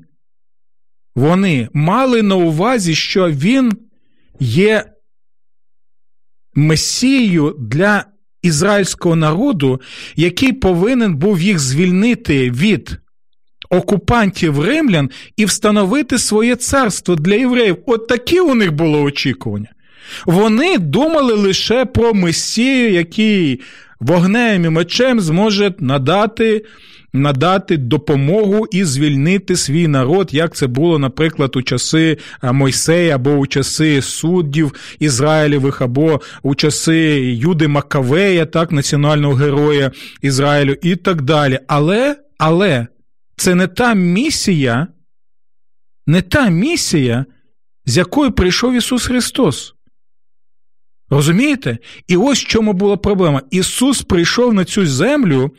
вони 1.15 1.69
мали 1.73 2.23
на 2.23 2.35
увазі, 2.35 2.95
що 2.95 3.31
Він 3.31 3.73
є 4.41 4.85
Месією 6.55 7.57
для 7.59 8.05
ізраїльського 8.43 9.17
народу, 9.17 9.81
який 10.17 10.53
повинен 10.53 11.17
був 11.17 11.41
їх 11.41 11.59
звільнити 11.59 12.51
від 12.51 12.99
окупантів 13.77 14.61
римлян 14.61 15.11
і 15.37 15.45
встановити 15.45 16.19
своє 16.19 16.57
царство 16.57 17.17
для 17.17 17.35
євреїв. 17.35 17.77
От 17.87 18.09
такі 18.09 18.41
у 18.41 18.55
них 18.55 18.73
було 18.73 19.03
очікування. 19.03 19.69
Вони 20.27 20.79
думали 20.79 21.35
лише 21.35 21.85
про 21.85 22.15
Месію, 22.15 22.93
який 22.93 23.61
вогнем 24.01 24.65
і 24.65 24.69
мечем 24.69 25.21
зможе 25.21 25.75
надати 25.79 26.65
надати 27.15 27.77
допомогу 27.77 28.67
і 28.71 28.85
звільнити 28.85 29.57
свій 29.57 29.89
народ, 29.89 30.29
як 30.33 30.55
це 30.55 30.67
було, 30.67 30.99
наприклад, 30.99 31.57
у 31.57 31.63
часи 31.63 32.19
Мойсея 32.43 33.15
або 33.15 33.31
у 33.31 33.47
часи 33.47 34.03
суддів 34.03 34.73
Ізраїлевих, 34.99 35.83
або 35.83 36.21
у 36.43 36.55
часи 36.55 36.97
Юди 37.33 37.69
Макавея, 37.69 38.47
так, 38.47 38.73
національного 38.73 39.35
героя 39.35 39.91
Ізраїлю, 40.23 40.77
і 40.83 40.97
так 40.97 41.23
далі. 41.23 41.59
Але, 41.67 42.17
але 42.39 42.87
це 43.37 43.55
не 43.55 43.67
та 43.67 43.95
місія, 43.95 44.87
не 46.07 46.23
та 46.23 46.49
місія, 46.49 47.25
з 47.87 47.97
якою 47.97 48.33
прийшов 48.33 48.75
Ісус 48.75 49.07
Христос. 49.07 49.75
Розумієте? 51.11 51.79
І 52.09 52.17
ось 52.17 52.45
в 52.45 52.47
чому 52.47 52.73
була 52.73 52.97
проблема. 52.97 53.43
Ісус 53.51 54.03
прийшов 54.03 54.55
на 54.55 54.65
цю 54.65 54.87
землю, 54.87 55.51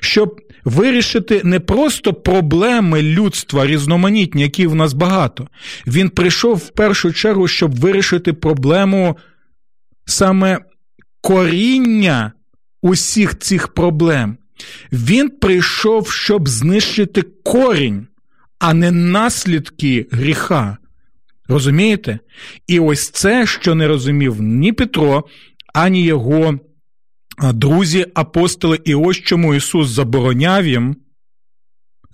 щоб 0.00 0.40
вирішити 0.64 1.40
не 1.44 1.60
просто 1.60 2.14
проблеми 2.14 3.02
людства 3.02 3.66
різноманітні, 3.66 4.42
які 4.42 4.66
в 4.66 4.74
нас 4.74 4.92
багато. 4.92 5.48
Він 5.86 6.08
прийшов 6.10 6.56
в 6.56 6.68
першу 6.68 7.12
чергу, 7.12 7.48
щоб 7.48 7.80
вирішити 7.80 8.32
проблему 8.32 9.16
саме 10.06 10.58
коріння 11.20 12.32
усіх 12.82 13.38
цих 13.38 13.68
проблем. 13.68 14.36
Він 14.92 15.30
прийшов, 15.30 16.10
щоб 16.10 16.48
знищити 16.48 17.22
корінь, 17.22 18.06
а 18.58 18.74
не 18.74 18.90
наслідки 18.90 20.06
гріха. 20.10 20.76
Розумієте? 21.48 22.18
І 22.66 22.80
ось 22.80 23.10
це, 23.10 23.46
що 23.46 23.74
не 23.74 23.88
розумів 23.88 24.40
ні 24.40 24.72
Петро, 24.72 25.24
ані 25.74 26.02
його 26.02 26.58
друзі, 27.38 28.06
апостоли, 28.14 28.80
і 28.84 28.94
ось 28.94 29.16
чому 29.16 29.54
Ісус 29.54 29.88
забороняв 29.88 30.66
їм. 30.66 30.96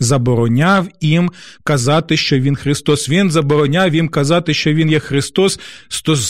Забороняв 0.00 0.88
їм 1.00 1.30
казати, 1.64 2.16
що 2.16 2.38
Він 2.38 2.56
Христос. 2.56 3.08
Він 3.08 3.30
забороняв 3.30 3.94
їм 3.94 4.08
казати, 4.08 4.54
що 4.54 4.72
Він 4.72 4.90
є 4.90 4.98
Христос, 4.98 5.60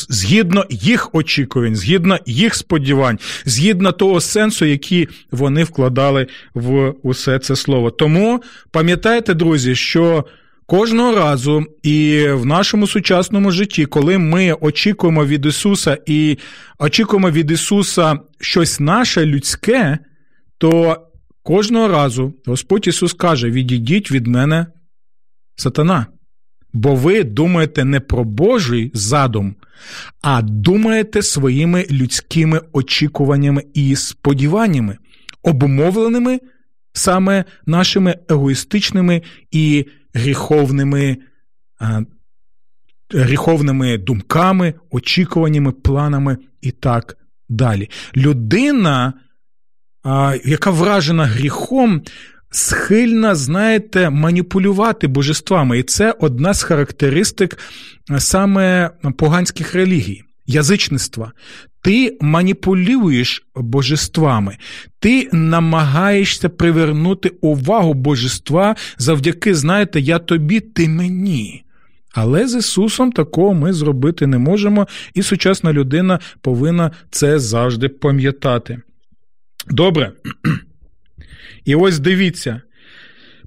згідно 0.08 0.66
їх 0.70 1.14
очікувань, 1.14 1.76
згідно 1.76 2.18
їх 2.26 2.54
сподівань, 2.54 3.18
згідно 3.44 3.92
того 3.92 4.20
сенсу, 4.20 4.64
який 4.64 5.08
вони 5.30 5.64
вкладали 5.64 6.26
в 6.54 6.94
усе 7.02 7.38
це 7.38 7.56
слово. 7.56 7.90
Тому 7.90 8.42
пам'ятайте, 8.70 9.34
друзі, 9.34 9.74
що 9.74 10.24
Кожного 10.70 11.14
разу 11.16 11.64
і 11.82 12.26
в 12.30 12.46
нашому 12.46 12.86
сучасному 12.86 13.50
житті, 13.50 13.86
коли 13.86 14.18
ми 14.18 14.52
очікуємо 14.60 15.24
від 15.24 15.46
Ісуса 15.46 15.98
і 16.06 16.38
очікуємо 16.78 17.30
від 17.30 17.50
Ісуса 17.50 18.18
щось 18.40 18.80
наше 18.80 19.26
людське, 19.26 19.98
то 20.58 20.96
кожного 21.42 21.88
разу 21.88 22.34
Господь 22.46 22.86
Ісус 22.86 23.12
каже: 23.12 23.50
відійдіть 23.50 24.10
від 24.10 24.26
мене, 24.26 24.66
сатана. 25.56 26.06
Бо 26.72 26.94
ви 26.94 27.24
думаєте 27.24 27.84
не 27.84 28.00
про 28.00 28.24
Божий 28.24 28.90
задум, 28.94 29.54
а 30.22 30.42
думаєте 30.42 31.22
своїми 31.22 31.86
людськими 31.90 32.60
очікуваннями 32.72 33.64
і 33.74 33.96
сподіваннями, 33.96 34.98
обумовленими 35.42 36.40
саме 36.92 37.44
нашими 37.66 38.18
егоїстичними 38.28 39.22
і 39.50 39.86
гріховними 40.14 41.16
гріховними 43.14 43.98
думками, 43.98 44.74
очікуваннями, 44.90 45.72
планами 45.72 46.38
і 46.60 46.70
так 46.70 47.16
далі. 47.48 47.90
Людина, 48.16 49.12
яка 50.44 50.70
вражена 50.70 51.26
гріхом, 51.26 52.02
схильна, 52.50 53.34
знаєте, 53.34 54.10
маніпулювати 54.10 55.06
божествами. 55.06 55.78
І 55.78 55.82
це 55.82 56.14
одна 56.20 56.54
з 56.54 56.62
характеристик 56.62 57.58
саме 58.18 58.90
поганських 59.16 59.74
релігій. 59.74 60.22
Язичництва, 60.46 61.32
ти 61.82 62.18
маніпулюєш 62.20 63.46
божествами, 63.54 64.56
ти 64.98 65.28
намагаєшся 65.32 66.48
привернути 66.48 67.28
увагу 67.40 67.94
божества 67.94 68.76
завдяки, 68.98 69.54
знаєте, 69.54 70.00
я 70.00 70.18
тобі, 70.18 70.60
ти 70.60 70.88
мені. 70.88 71.64
Але 72.12 72.48
з 72.48 72.54
Ісусом 72.54 73.12
такого 73.12 73.54
ми 73.54 73.72
зробити 73.72 74.26
не 74.26 74.38
можемо, 74.38 74.88
і 75.14 75.22
сучасна 75.22 75.72
людина 75.72 76.18
повинна 76.40 76.90
це 77.10 77.38
завжди 77.38 77.88
пам'ятати. 77.88 78.78
Добре. 79.68 80.12
І 81.64 81.74
ось 81.74 81.98
дивіться, 81.98 82.60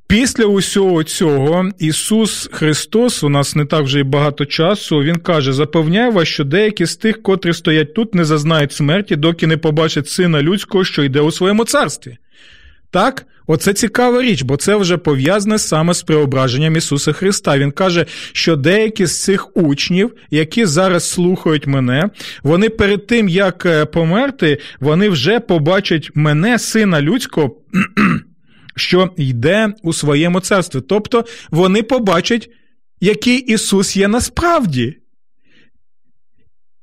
Після 0.08 0.45
усього 0.45 1.04
цього 1.04 1.69
Ісус 1.80 2.49
Христос, 2.52 3.23
у 3.23 3.30
нас 3.30 3.56
не 3.56 3.65
так 3.65 3.84
вже 3.84 3.99
і 3.99 4.04
багато 4.04 4.45
часу, 4.45 5.04
Він 5.04 5.15
каже: 5.15 5.54
запевняю 5.54 6.12
вас, 6.12 6.28
що 6.28 6.43
деякі 6.43 6.86
з 6.86 6.95
тих, 6.95 7.21
котрі 7.21 7.54
стоять 7.54 7.93
тут, 7.93 8.15
не 8.15 8.26
зазнають 8.26 8.71
смерті, 8.71 9.15
доки 9.15 9.47
не 9.47 9.58
побачать 9.58 10.10
сина 10.10 10.41
людського, 10.41 10.84
що 10.84 11.04
йде 11.04 11.19
у 11.19 11.32
своєму 11.32 11.65
царстві. 11.65 12.17
Так, 12.93 13.25
оце 13.47 13.73
цікава 13.73 14.21
річ, 14.21 14.41
бо 14.41 14.58
це 14.58 14.75
вже 14.75 14.97
пов'язане 14.97 15.60
саме 15.60 15.93
з 15.93 16.03
преображенням 16.03 16.75
Ісуса 16.75 17.13
Христа. 17.13 17.58
Він 17.58 17.71
каже, 17.71 18.06
що 18.34 18.56
деякі 18.56 19.06
з 19.06 19.23
цих 19.23 19.58
учнів, 19.58 20.13
які 20.32 20.65
зараз 20.65 21.10
слухають 21.10 21.67
мене, 21.67 22.10
вони 22.43 22.69
перед 22.69 23.08
тим, 23.08 23.29
як 23.29 23.65
е, 23.65 23.86
померти, 23.86 24.58
вони 24.79 25.10
вже 25.10 25.39
побачать 25.39 26.12
мене, 26.13 26.60
сина 26.60 27.01
людського 27.01 27.56
що 28.75 29.10
йде 29.17 29.73
у 29.84 29.93
своєму 29.93 30.39
царстві. 30.39 30.82
Тобто 30.82 31.25
вони 31.51 31.84
побачать, 31.84 32.49
який 33.01 33.38
Ісус 33.38 33.97
є 33.97 34.08
насправді. 34.08 34.97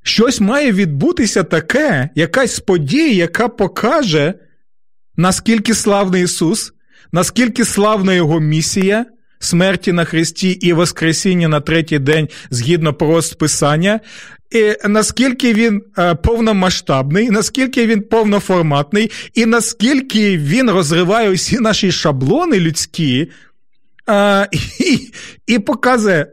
Щось 0.03 0.41
має 0.41 0.73
відбутися 0.73 1.43
таке, 1.43 2.09
якась 2.15 2.61
подія, 2.61 3.13
яка 3.13 3.49
покаже, 3.49 4.35
наскільки 5.21 5.75
славний 5.75 6.25
Ісус, 6.25 6.73
наскільки 7.13 7.65
славна 7.65 8.15
Його 8.15 8.41
місія 8.41 9.07
смерті 9.39 9.93
на 9.93 10.05
Христі 10.05 10.51
і 10.51 10.73
Воскресіння 10.73 11.49
на 11.49 11.61
третій 11.61 11.99
день 11.99 12.29
згідно 12.51 12.95
Писання, 13.39 14.01
і 14.51 14.89
наскільки 14.89 15.53
він 15.53 15.83
е, 15.99 16.15
повномасштабний, 16.15 17.31
наскільки 17.31 17.87
він 17.87 18.03
повноформатний, 18.03 19.11
і 19.35 19.47
наскільки 19.47 20.39
він 20.39 20.71
розриває 20.71 21.31
усі 21.31 21.59
наші 21.59 21.93
шаблони 21.93 22.61
людські, 22.61 23.31
і, 24.81 25.13
і 25.47 25.59
показує. 25.59 26.27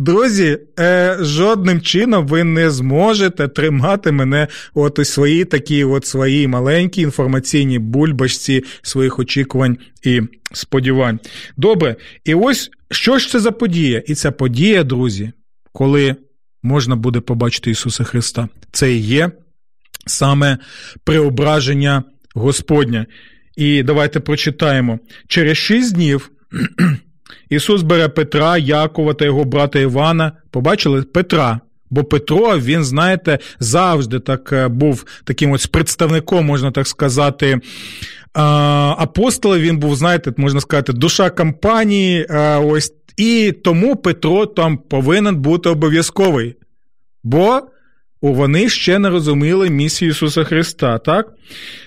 Друзі, 0.00 0.58
е, 0.78 1.16
жодним 1.20 1.80
чином 1.80 2.26
ви 2.26 2.44
не 2.44 2.70
зможете 2.70 3.48
тримати 3.48 4.12
мене 4.12 4.48
от 4.74 4.98
у 4.98 5.04
своїй 5.04 5.44
такій 5.44 5.84
от 5.84 6.06
своїй 6.06 6.48
маленькій 6.48 7.02
інформаційній 7.02 7.78
бульбашці 7.78 8.64
своїх 8.82 9.18
очікувань 9.18 9.78
і 10.02 10.20
сподівань. 10.52 11.20
Добре, 11.56 11.96
і 12.24 12.34
ось 12.34 12.70
що 12.90 13.18
ж 13.18 13.28
це 13.28 13.40
за 13.40 13.52
подія? 13.52 14.02
І 14.06 14.14
ця 14.14 14.32
подія, 14.32 14.84
друзі, 14.84 15.32
коли 15.72 16.16
можна 16.62 16.96
буде 16.96 17.20
побачити 17.20 17.70
Ісуса 17.70 18.04
Христа. 18.04 18.48
Це 18.72 18.92
і 18.92 19.00
є 19.00 19.30
саме 20.06 20.58
преображення 21.04 22.02
Господня. 22.34 23.06
І 23.56 23.82
давайте 23.82 24.20
прочитаємо. 24.20 24.98
Через 25.28 25.56
шість 25.56 25.94
днів 25.94 26.30
Ісус 27.48 27.82
бере 27.82 28.08
Петра, 28.08 28.58
Якова 28.58 29.14
та 29.14 29.24
його 29.24 29.44
брата 29.44 29.78
Івана. 29.78 30.32
Побачили 30.50 31.02
Петра. 31.02 31.60
Бо 31.90 32.04
Петро, 32.04 32.58
він, 32.58 32.84
знаєте, 32.84 33.38
завжди 33.60 34.20
так 34.20 34.52
е, 34.52 34.68
був 34.68 35.04
таким 35.24 35.50
ось 35.52 35.66
представником, 35.66 36.46
можна 36.46 36.70
так 36.70 36.86
сказати, 36.86 37.60
апостола. 38.32 39.58
Він 39.58 39.78
був, 39.78 39.96
знаєте, 39.96 40.32
можна 40.36 40.60
сказати, 40.60 40.92
душа 40.92 41.30
компанії. 41.30 42.24
Ось 42.64 42.92
і 43.16 43.52
тому 43.64 43.96
Петро 43.96 44.46
там 44.46 44.76
повинен 44.76 45.36
бути 45.36 45.68
обов'язковий. 45.68 46.56
Бо 47.24 47.60
вони 48.28 48.68
ще 48.68 48.98
не 48.98 49.10
розуміли 49.10 49.70
місію 49.70 50.10
Ісуса 50.10 50.44
Христа. 50.44 50.98
так? 50.98 51.32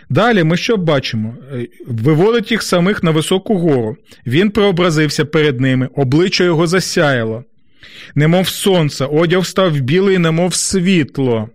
Далі 0.09 0.43
ми 0.43 0.57
що 0.57 0.77
бачимо? 0.77 1.35
Е, 1.53 1.67
виводить 1.87 2.51
їх 2.51 2.63
самих 2.63 3.03
на 3.03 3.11
високу 3.11 3.57
гору. 3.57 3.97
Він 4.27 4.49
преобразився 4.49 5.25
перед 5.25 5.59
ними, 5.61 5.89
обличчя 5.95 6.43
його 6.43 6.67
засяяло, 6.67 7.43
немов 8.15 8.47
сонце, 8.47 9.05
одяг 9.05 9.45
став 9.45 9.79
білий, 9.79 10.17
немов 10.17 10.53
світло. 10.53 11.49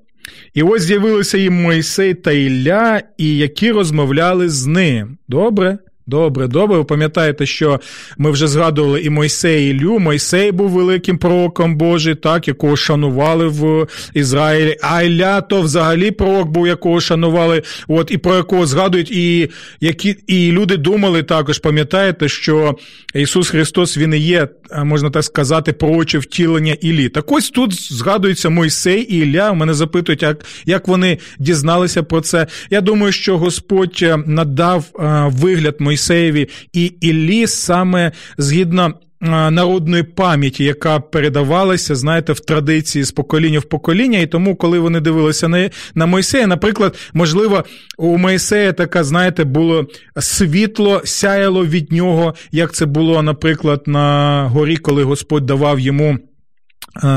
І 0.55 0.63
ось 0.63 0.83
з'явилися 0.83 1.39
їм 1.39 1.63
Мойсей 1.63 2.15
та 2.15 2.33
Ілля, 2.33 3.03
і 3.19 3.37
які 3.37 3.73
розмовляли 3.73 4.49
з 4.49 4.67
ним. 4.67 5.19
Добре? 5.29 5.79
Добре, 6.09 6.49
добре. 6.49 6.79
Ви 6.79 6.85
пам'ятаєте, 6.85 7.47
що 7.47 7.81
ми 8.19 8.31
вже 8.31 8.47
згадували 8.47 9.01
і 9.01 9.11
Мойсей 9.11 9.71
Ілю. 9.71 9.99
Мойсей 9.99 10.53
був 10.53 10.71
великим 10.71 11.19
пророком 11.19 11.77
Божий, 11.77 12.15
так, 12.15 12.49
якого 12.49 12.77
шанували 12.77 13.47
в 13.47 13.87
Ізраїлі. 14.15 14.77
А 14.83 15.03
Ілля 15.03 15.41
то 15.41 15.63
взагалі 15.63 16.11
пророк 16.11 16.49
був, 16.49 16.67
якого 16.67 17.01
шанували, 17.01 17.63
от 17.89 18.11
і 18.11 18.19
про 18.19 18.37
якого 18.37 18.67
згадують, 18.67 19.11
і 19.11 19.51
які 19.81 20.17
і 20.27 20.53
люди 20.53 20.77
думали 20.77 21.23
також, 21.23 21.59
пам'ятаєте, 21.59 22.29
що 22.29 22.75
Ісус 23.15 23.49
Христос 23.49 23.99
Він 23.99 24.15
і 24.15 24.19
є, 24.19 24.49
можна 24.85 25.11
так 25.11 25.25
сказати, 25.25 25.73
пророче 25.73 26.19
втілення 26.19 26.77
Іллі. 26.81 27.09
Так 27.09 27.33
ось 27.33 27.51
тут 27.51 27.93
згадується 27.93 28.51
Мойсей 28.51 29.15
і 29.15 29.19
Ілля. 29.19 29.53
Мене 29.53 29.75
запитують, 29.75 30.23
як, 30.23 30.45
як 30.67 30.89
вони 30.89 31.19
дізналися 31.39 32.03
про 32.03 32.21
це. 32.21 32.47
Я 32.71 32.81
думаю, 32.81 33.13
що 33.13 33.39
Господь 33.39 34.05
надав 34.27 34.85
вигляд 35.33 35.77
Мойсея 35.79 35.98
Мойсеєві 35.99 36.49
і 36.73 36.85
Іллі 37.01 37.47
саме 37.47 38.13
згідно. 38.39 38.95
Народної 39.21 40.03
пам'яті, 40.03 40.65
яка 40.65 41.01
передавалася, 41.01 41.95
знаєте, 41.95 42.33
в 42.33 42.41
традиції 42.41 43.05
з 43.05 43.11
покоління 43.11 43.59
в 43.59 43.63
покоління, 43.63 44.19
і 44.19 44.27
тому, 44.27 44.57
коли 44.57 44.79
вони 44.79 45.01
дивилися 45.01 45.49
на 45.49 45.71
на 45.95 46.07
Мойсея, 46.07 46.47
наприклад, 46.47 46.97
можливо, 47.13 47.65
у 47.97 48.19
Мойсея 48.19 48.73
така, 48.73 49.05
знаєте, 49.05 49.45
було 49.45 49.87
світло, 50.19 51.01
сяяло 51.05 51.67
від 51.67 51.93
нього, 51.93 52.35
як 52.53 52.73
це 52.73 52.87
було, 52.87 53.23
наприклад, 53.23 53.83
на 53.87 54.45
горі, 54.53 54.77
коли 54.77 55.03
Господь 55.03 55.47
давав 55.47 55.81
йому 55.81 56.19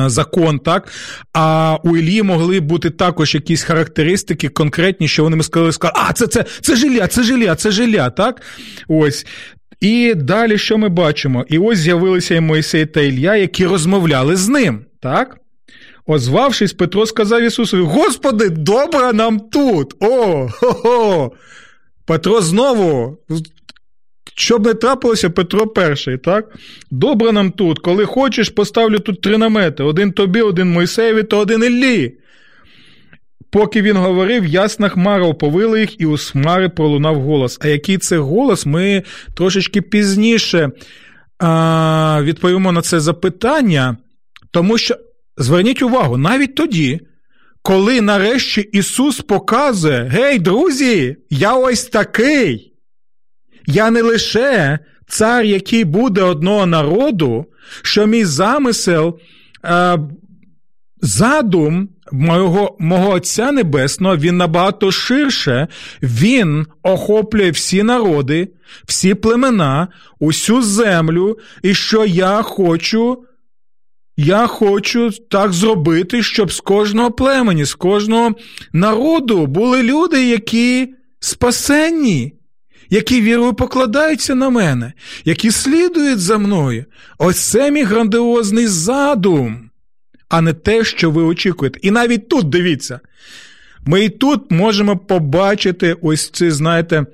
закон, 0.08 0.60
так? 0.60 0.88
А 1.34 1.78
у 1.84 1.98
Іллі 1.98 2.24
могли 2.24 2.60
бути 2.60 2.90
також 2.90 3.36
якісь 3.36 3.64
характеристики 3.64 4.50
конкретні, 4.50 5.08
що 5.08 5.24
вони 5.24 5.44
сказали, 5.44 5.72
сказали, 5.72 6.06
а 6.10 6.14
це 6.14 6.28
це, 6.28 6.46
це 6.62 6.76
жиля, 6.76 7.08
це 7.08 7.24
жиля, 7.24 7.56
це 7.56 7.72
жиля, 7.72 8.10
так? 8.10 8.42
Ось. 8.88 9.26
І 9.82 10.14
далі 10.16 10.58
що 10.58 10.78
ми 10.78 10.90
бачимо? 10.90 11.46
І 11.50 11.58
ось 11.58 11.78
з'явилися 11.78 12.36
і 12.36 12.42
Мойсей 12.42 12.86
та 12.86 13.02
Ілля, 13.02 13.36
які 13.36 13.66
розмовляли 13.66 14.36
з 14.36 14.48
ним, 14.50 14.86
так? 15.00 15.38
Озвавшись, 16.08 16.74
Петро 16.74 17.06
сказав 17.06 17.42
Ісусові: 17.42 17.82
Господи, 17.82 18.50
добре 18.50 19.14
нам 19.14 19.40
тут! 19.40 19.94
О, 20.00 20.48
хо-хо! 20.52 21.32
Петро 22.06 22.42
знову 22.42 23.18
щоб 24.36 24.66
не 24.66 24.74
трапилося 24.74 25.30
Петро 25.30 25.74
І, 26.08 26.18
так? 26.18 26.46
Добре 26.92 27.32
нам 27.32 27.52
тут. 27.52 27.80
Коли 27.80 28.06
хочеш, 28.06 28.50
поставлю 28.50 29.00
тут 29.00 29.22
три 29.22 29.38
намети: 29.38 29.84
один 29.84 30.12
тобі, 30.12 30.42
один 30.42 30.72
Мойсеєві, 30.72 31.24
то 31.24 31.38
один 31.38 31.64
Іллі. 31.64 32.18
Поки 33.52 33.82
він 33.82 33.98
говорив, 33.98 34.46
ясна 34.46 34.90
хмара 34.90 35.26
оповила 35.26 35.80
їх, 35.80 36.02
і 36.02 36.06
у 36.06 36.18
хмари 36.18 36.70
пролунав 36.70 37.22
голос. 37.22 37.58
А 37.62 37.68
який 37.68 37.98
це 37.98 38.18
голос, 38.18 38.66
ми 38.66 39.04
трошечки 39.36 39.82
пізніше 39.82 40.70
а, 41.40 42.20
відповімо 42.24 42.72
на 42.72 42.82
це 42.82 43.00
запитання, 43.00 43.98
тому 44.52 44.78
що 44.78 44.96
зверніть 45.38 45.82
увагу, 45.82 46.18
навіть 46.18 46.56
тоді, 46.56 47.00
коли 47.62 48.02
нарешті 48.02 48.62
Ісус 48.62 49.22
показує: 49.22 50.04
Гей, 50.04 50.40
друзі, 50.40 51.16
я 51.30 51.54
ось 51.54 51.84
такий. 51.86 52.71
Я 53.66 53.92
не 53.92 54.02
лише 54.02 54.80
цар, 55.08 55.46
який 55.46 55.84
буде 55.84 56.22
одного 56.22 56.66
народу, 56.66 57.46
що 57.82 58.06
мій 58.06 58.26
замисел, 58.26 59.20
е, 59.66 60.00
задум 61.02 61.90
мого, 62.12 62.78
мого 62.80 63.10
Отця 63.10 63.52
Небесного, 63.52 64.18
він 64.18 64.38
набагато 64.38 64.92
ширше, 64.92 65.68
він 66.02 66.66
охоплює 66.84 67.52
всі 67.52 67.84
народи, 67.84 68.48
всі 68.88 69.14
племена, 69.14 69.88
усю 70.20 70.62
землю, 70.62 71.40
і 71.64 71.74
що 71.74 72.06
я 72.06 72.42
хочу. 72.42 73.24
Я 74.18 74.48
хочу 74.48 75.10
так 75.30 75.54
зробити, 75.54 76.24
щоб 76.24 76.52
з 76.52 76.60
кожного 76.60 77.12
племені, 77.12 77.66
з 77.66 77.74
кожного 77.74 78.32
народу 78.74 79.48
були 79.48 79.84
люди, 79.84 80.28
які 80.30 80.94
спасенні 81.20 82.34
які 82.92 83.22
вірою 83.22 83.54
покладаються 83.54 84.36
на 84.36 84.50
мене, 84.50 84.94
які 85.26 85.52
слідують 85.52 86.20
за 86.20 86.38
мною. 86.38 86.86
Ось 87.18 87.50
це 87.50 87.72
мій 87.72 87.84
грандіозний 87.84 88.68
задум, 88.68 89.70
а 90.30 90.42
не 90.42 90.54
те, 90.54 90.84
що 90.84 91.12
ви 91.12 91.24
очікуєте. 91.24 91.80
І 91.82 91.92
навіть 91.92 92.30
тут 92.30 92.50
дивіться, 92.50 93.00
ми 93.86 94.06
і 94.06 94.10
тут 94.10 94.52
можемо 94.52 94.98
побачити 94.98 95.96
ось 96.02 96.30
ці, 96.30 96.52
знаєте, 96.52 97.06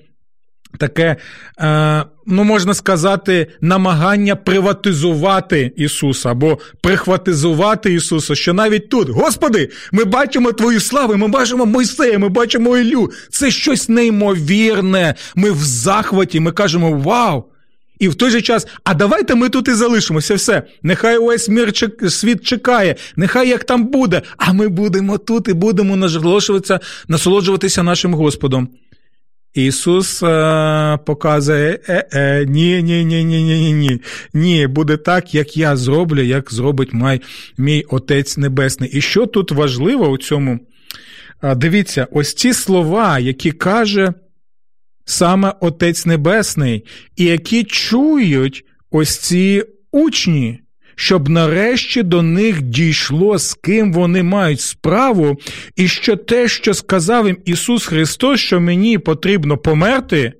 таке, 0.77 1.15
е, 1.59 2.03
ну 2.27 2.43
можна 2.43 2.73
сказати, 2.73 3.47
намагання 3.61 4.35
приватизувати 4.35 5.71
Ісуса 5.75 6.31
або 6.31 6.57
прихватизувати 6.81 7.93
Ісуса, 7.93 8.35
що 8.35 8.53
навіть 8.53 8.89
тут, 8.89 9.09
Господи, 9.09 9.69
ми 9.91 10.03
бачимо 10.03 10.51
Твою 10.51 10.79
славу, 10.79 11.15
ми 11.15 11.27
бачимо 11.27 11.65
Мойсея, 11.65 12.19
ми 12.19 12.29
бачимо 12.29 12.77
Ілю. 12.77 13.11
Це 13.29 13.51
щось 13.51 13.89
неймовірне. 13.89 15.15
Ми 15.35 15.51
в 15.51 15.63
захваті, 15.63 16.39
ми 16.39 16.51
кажемо 16.51 16.91
Вау! 16.91 17.43
І 17.99 18.07
в 18.07 18.15
той 18.15 18.31
же 18.31 18.41
час, 18.41 18.67
а 18.83 18.93
давайте 18.93 19.35
ми 19.35 19.49
тут 19.49 19.67
і 19.67 19.73
залишимося, 19.73 20.35
все. 20.35 20.63
Нехай 20.83 21.17
увесь 21.17 21.49
мір 21.49 21.73
світ 22.09 22.45
чекає, 22.45 22.95
нехай 23.15 23.49
як 23.49 23.63
там 23.63 23.85
буде, 23.85 24.21
а 24.37 24.53
ми 24.53 24.67
будемо 24.67 25.17
тут 25.17 25.47
і 25.47 25.53
будемо 25.53 26.09
насолоджуватися 27.07 27.83
нашим 27.83 28.13
Господом. 28.13 28.69
Ісус 29.57 30.23
е, 30.23 30.99
показує 31.05 31.79
е, 31.89 32.07
е, 32.13 32.45
ні, 32.45 32.83
ні, 32.83 33.05
ні, 33.05 33.23
ні, 33.23 33.43
ні, 33.43 33.73
ні, 33.73 34.01
ні. 34.33 34.67
Буде 34.67 34.97
так, 34.97 35.35
як 35.35 35.57
я 35.57 35.75
зроблю, 35.75 36.21
як 36.21 36.53
зробить 36.53 36.93
май, 36.93 37.21
мій 37.57 37.83
Отець 37.89 38.37
Небесний. 38.37 38.89
І 38.89 39.01
що 39.01 39.25
тут 39.25 39.51
важливо 39.51 40.09
у 40.09 40.17
цьому? 40.17 40.59
Дивіться, 41.55 42.07
ось 42.11 42.33
ці 42.33 42.53
слова, 42.53 43.19
які 43.19 43.51
каже 43.51 44.13
саме 45.05 45.53
Отець 45.59 46.05
Небесний, 46.05 46.85
і 47.15 47.25
які 47.25 47.63
чують 47.63 48.65
ось 48.91 49.17
ці 49.17 49.63
учні 49.91 50.59
щоб 50.99 51.29
нарешті 51.29 52.03
до 52.03 52.21
них 52.21 52.61
дійшло, 52.61 53.37
з 53.37 53.53
ким 53.53 53.93
вони 53.93 54.23
мають 54.23 54.61
справу, 54.61 55.37
і 55.75 55.87
що 55.87 56.15
те, 56.15 56.47
що 56.47 56.73
сказав 56.73 57.27
їм 57.27 57.37
Ісус 57.45 57.85
Христос, 57.85 58.39
що 58.39 58.59
мені 58.59 58.97
потрібно 58.97 59.57
померти. 59.57 60.33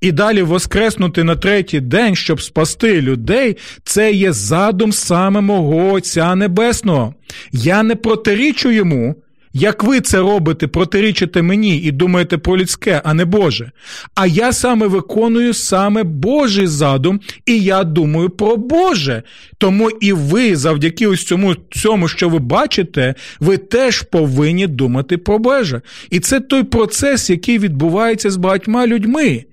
І 0.00 0.12
далі 0.12 0.42
воскреснути 0.42 1.24
на 1.24 1.36
третій 1.36 1.80
день, 1.80 2.16
щоб 2.16 2.42
спасти 2.42 3.00
людей, 3.00 3.56
це 3.84 4.12
є 4.12 4.32
задум 4.32 4.92
саме 4.92 5.40
мого 5.40 5.92
Отця 5.92 6.34
Небесного. 6.34 7.14
Я 7.52 7.82
не 7.82 7.96
протирічу 7.96 8.70
йому, 8.70 9.14
як 9.56 9.84
ви 9.84 10.00
це 10.00 10.18
робите, 10.18 10.66
протирічите 10.66 11.42
мені 11.42 11.78
і 11.78 11.90
думаєте 11.90 12.38
про 12.38 12.58
людське, 12.58 13.02
а 13.04 13.14
не 13.14 13.24
Боже. 13.24 13.70
А 14.14 14.26
я 14.26 14.52
саме 14.52 14.86
виконую 14.86 15.54
саме 15.54 16.02
Божий 16.02 16.66
задум, 16.66 17.20
і 17.46 17.60
я 17.60 17.84
думаю 17.84 18.30
про 18.30 18.56
Боже. 18.56 19.22
Тому 19.58 19.90
і 19.90 20.12
ви, 20.12 20.56
завдяки 20.56 21.06
ось 21.06 21.24
цьому, 21.24 21.54
цьому, 21.54 22.08
що 22.08 22.28
ви 22.28 22.38
бачите, 22.38 23.14
ви 23.40 23.56
теж 23.56 24.02
повинні 24.02 24.66
думати 24.66 25.18
про 25.18 25.38
Боже. 25.38 25.80
І 26.10 26.20
це 26.20 26.40
той 26.40 26.62
процес, 26.62 27.30
який 27.30 27.58
відбувається 27.58 28.30
з 28.30 28.36
багатьма 28.36 28.86
людьми. 28.86 29.44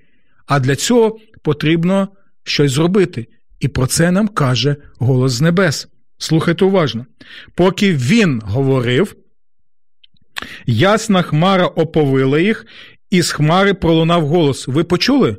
А 0.46 0.60
для 0.60 0.76
цього 0.76 1.18
потрібно 1.42 2.08
щось 2.44 2.72
зробити. 2.72 3.28
І 3.60 3.68
про 3.68 3.88
це 3.88 4.12
нам 4.12 4.28
каже 4.28 4.76
голос 5.00 5.32
з 5.32 5.42
небес. 5.42 5.88
Слухайте 6.18 6.66
уважно. 6.66 7.06
Поки 7.56 7.94
він 7.94 8.42
говорив, 8.46 9.16
Ясна 10.66 11.22
хмара 11.22 11.66
оповила 11.66 12.40
їх, 12.40 12.66
і 13.10 13.22
з 13.22 13.32
хмари 13.32 13.74
пролунав 13.74 14.28
голос. 14.28 14.68
Ви 14.68 14.84
почули? 14.84 15.38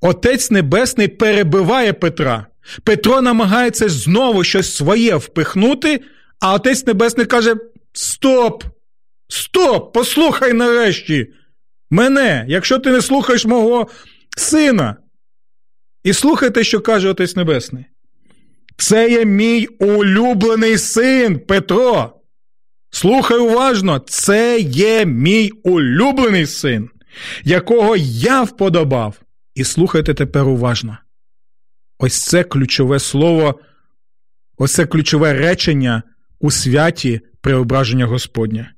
Отець 0.00 0.50
Небесний 0.50 1.08
перебиває 1.08 1.92
Петра. 1.92 2.46
Петро 2.84 3.20
намагається 3.20 3.88
знову 3.88 4.44
щось 4.44 4.76
своє 4.76 5.16
впихнути, 5.16 6.00
а 6.40 6.54
Отець 6.54 6.86
Небесний 6.86 7.26
каже: 7.26 7.54
Стоп! 7.92 8.64
Стоп! 9.28 9.92
Послухай 9.94 10.52
нарешті! 10.52 11.26
Мене, 11.90 12.44
якщо 12.48 12.78
ти 12.78 12.90
не 12.90 13.02
слухаєш 13.02 13.44
мого 13.44 13.86
сина. 14.36 14.96
І 16.04 16.12
слухайте, 16.12 16.64
що 16.64 16.80
каже 16.80 17.08
Отець 17.08 17.36
Небесний. 17.36 17.84
Це 18.76 19.10
є 19.10 19.24
мій 19.24 19.66
улюблений 19.66 20.78
син 20.78 21.38
Петро. 21.38 22.17
Слухай 22.90 23.38
уважно, 23.38 23.98
це 23.98 24.60
є 24.60 25.06
мій 25.06 25.50
улюблений 25.50 26.46
син, 26.46 26.90
якого 27.44 27.96
я 27.96 28.42
вподобав. 28.42 29.20
І 29.54 29.64
слухайте 29.64 30.14
тепер 30.14 30.48
уважно. 30.48 30.98
Ось 31.98 32.24
це 32.24 32.44
ключове 32.44 32.98
слово, 32.98 33.60
ось 34.56 34.72
це 34.72 34.86
ключове 34.86 35.32
речення 35.32 36.02
у 36.38 36.50
святі 36.50 37.20
преображення 37.40 38.06
Господня. 38.06 38.72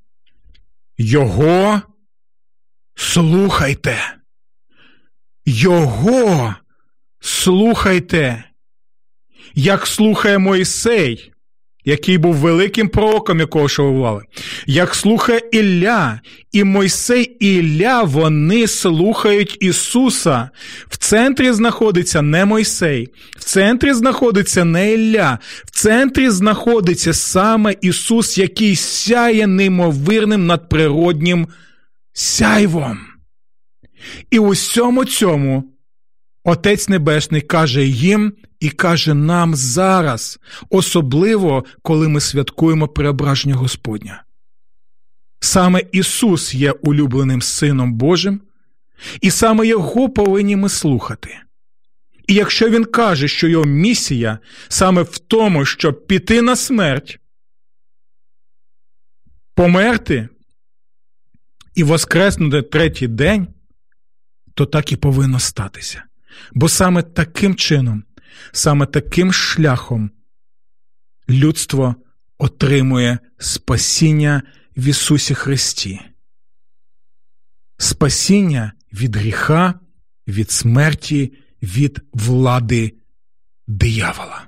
Його 0.99 1.83
слухайте. 2.95 3.97
Його 5.47 6.55
слухайте, 7.21 8.45
як 9.55 9.87
слухає 9.87 10.39
Мойсей, 10.39 11.30
який 11.85 12.19
був 12.19 12.35
великим 12.35 12.89
пророком, 12.89 13.41
якого 13.41 13.69
шовували, 13.69 14.23
як 14.67 14.95
слухає 14.95 15.41
Ілля, 15.53 16.21
і 16.53 16.65
Мойсей 16.65 17.37
і 17.41 17.55
Ілля, 17.55 18.03
вони 18.03 18.67
слухають 18.67 19.57
Ісуса. 19.61 20.51
В 20.89 20.97
центрі 20.97 21.53
знаходиться 21.53 22.23
не 22.23 22.45
Мойсей, 22.45 23.09
в 23.39 23.45
центрі 23.45 23.93
знаходиться 23.93 24.65
не 24.65 24.93
Ілля, 24.93 25.39
в 25.65 25.71
центрі 25.71 26.31
знаходиться 26.31 27.13
саме 27.13 27.75
Ісус, 27.81 28.39
який 28.39 28.77
сяє 28.77 29.47
неймовірним 29.47 30.47
надприроднім 30.47 31.49
сяйвом. 32.13 32.99
І 34.31 34.39
у 34.39 34.49
всьому 34.51 35.05
цьому 35.05 35.65
Отець 36.45 36.89
Небесний 36.89 37.41
каже 37.41 37.85
їм 37.85 38.33
і 38.61 38.71
каже 38.71 39.15
нам 39.15 39.55
зараз, 39.55 40.41
особливо 40.71 41.65
коли 41.83 42.09
ми 42.09 42.21
святкуємо 42.21 42.89
преображення 42.89 43.55
Господня. 43.55 44.25
Саме 45.41 45.83
Ісус 45.93 46.55
є 46.55 46.73
улюбленим 46.73 47.43
Сином 47.43 47.95
Божим, 47.95 48.41
і 49.21 49.31
саме 49.31 49.67
Його 49.67 50.09
повинні 50.09 50.57
ми 50.57 50.69
слухати. 50.69 51.39
І 52.27 52.35
якщо 52.35 52.71
Він 52.71 52.85
каже, 52.85 53.29
що 53.29 53.49
його 53.49 53.65
місія 53.65 54.39
саме 54.69 55.03
в 55.03 55.19
тому, 55.19 55.65
щоб 55.65 56.07
піти 56.07 56.43
на 56.43 56.57
смерть, 56.57 57.19
померти 59.55 60.29
і 61.75 61.83
воскреснути 61.83 62.63
третій 62.63 63.09
день, 63.09 63.47
то 64.55 64.67
так 64.67 64.93
і 64.93 64.97
повинно 64.97 65.39
статися. 65.39 66.03
Бо 66.53 66.69
саме 66.69 67.03
таким 67.03 67.55
чином, 67.55 68.05
саме 68.53 68.87
таким 68.87 69.33
шляхом 69.33 70.11
людство 71.29 71.95
отримує 72.39 73.19
спасіння 73.39 74.43
в 74.77 74.85
Ісусі 74.85 75.35
Христі, 75.35 76.01
спасіння 77.79 78.73
від 78.93 79.17
гріха, 79.17 79.75
від 80.29 80.51
смерті, 80.51 81.33
від 81.63 82.01
влади 82.13 82.95
диявола. 83.67 84.47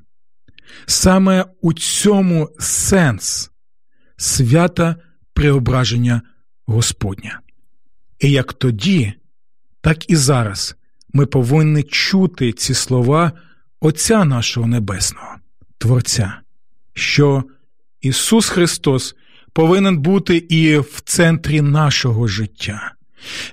Саме 0.87 1.45
у 1.61 1.73
цьому 1.73 2.51
сенс 2.59 3.51
свята 4.17 4.97
преображення 5.35 6.23
Господня. 6.67 7.41
І 8.19 8.31
як 8.31 8.53
тоді, 8.53 9.13
так 9.81 10.11
і 10.11 10.17
зараз 10.17 10.77
ми 11.13 11.27
повинні 11.27 11.83
чути 11.83 12.53
ці 12.53 12.75
слова 12.75 13.33
Отця 13.85 14.25
нашого 14.25 14.67
Небесного, 14.67 15.37
Творця, 15.79 16.41
що 16.95 17.45
Ісус 18.01 18.49
Христос 18.49 19.17
повинен 19.53 19.99
бути 19.99 20.37
і 20.37 20.79
в 20.79 21.01
центрі 21.05 21.61
нашого 21.61 22.29
життя. 22.29 22.95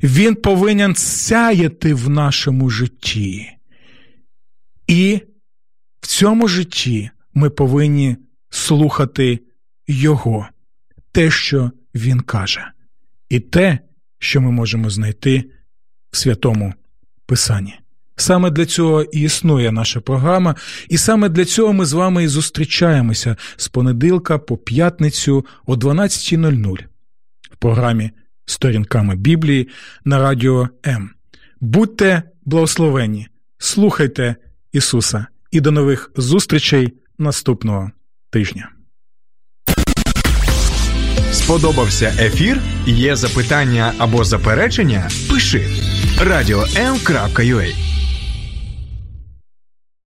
Він 0.03 0.35
повинен 0.35 0.95
сяяти 0.95 1.93
в 1.93 2.09
нашому 2.09 2.69
житті. 2.69 3.51
І 4.87 5.21
в 6.01 6.07
цьому 6.07 6.47
житті 6.47 7.09
ми 7.33 7.49
повинні 7.49 8.17
слухати 8.49 9.39
Його, 9.87 10.47
те, 11.11 11.31
що 11.31 11.71
Він 11.95 12.21
каже, 12.21 12.71
і 13.29 13.39
те, 13.39 13.79
що 14.19 14.41
ми 14.41 14.51
можемо 14.51 14.89
знайти 14.89 15.51
в 16.11 16.17
святому 16.17 16.73
Писанні. 17.25 17.79
Саме 18.19 18.49
для 18.51 18.65
цього 18.65 19.03
і 19.03 19.21
існує 19.21 19.71
наша 19.71 19.99
програма, 19.99 20.55
і 20.89 20.97
саме 20.97 21.29
для 21.29 21.45
цього 21.45 21.73
ми 21.73 21.85
з 21.85 21.93
вами 21.93 22.23
і 22.23 22.27
зустрічаємося 22.27 23.35
з 23.57 23.67
понеділка 23.67 24.37
по 24.37 24.57
п'ятницю 24.57 25.45
о 25.65 25.75
12.00 25.75 26.77
в 27.51 27.55
програмі 27.59 28.11
Сторінками 28.45 29.15
Біблії 29.15 29.67
на 30.05 30.17
Радіо 30.17 30.69
М. 30.87 31.09
Будьте 31.61 32.23
благословенні, 32.45 33.27
слухайте 33.57 34.35
Ісуса 34.71 35.25
і 35.51 35.61
до 35.61 35.71
нових 35.71 36.11
зустрічей 36.15 36.93
наступного 37.17 37.91
тижня. 38.29 38.69
Сподобався 41.31 42.13
ефір? 42.19 42.61
Є 42.85 43.15
запитання 43.15 43.93
або 43.97 44.23
заперечення? 44.23 45.09
Пиши 45.29 45.67
радіом.ua 46.21 47.88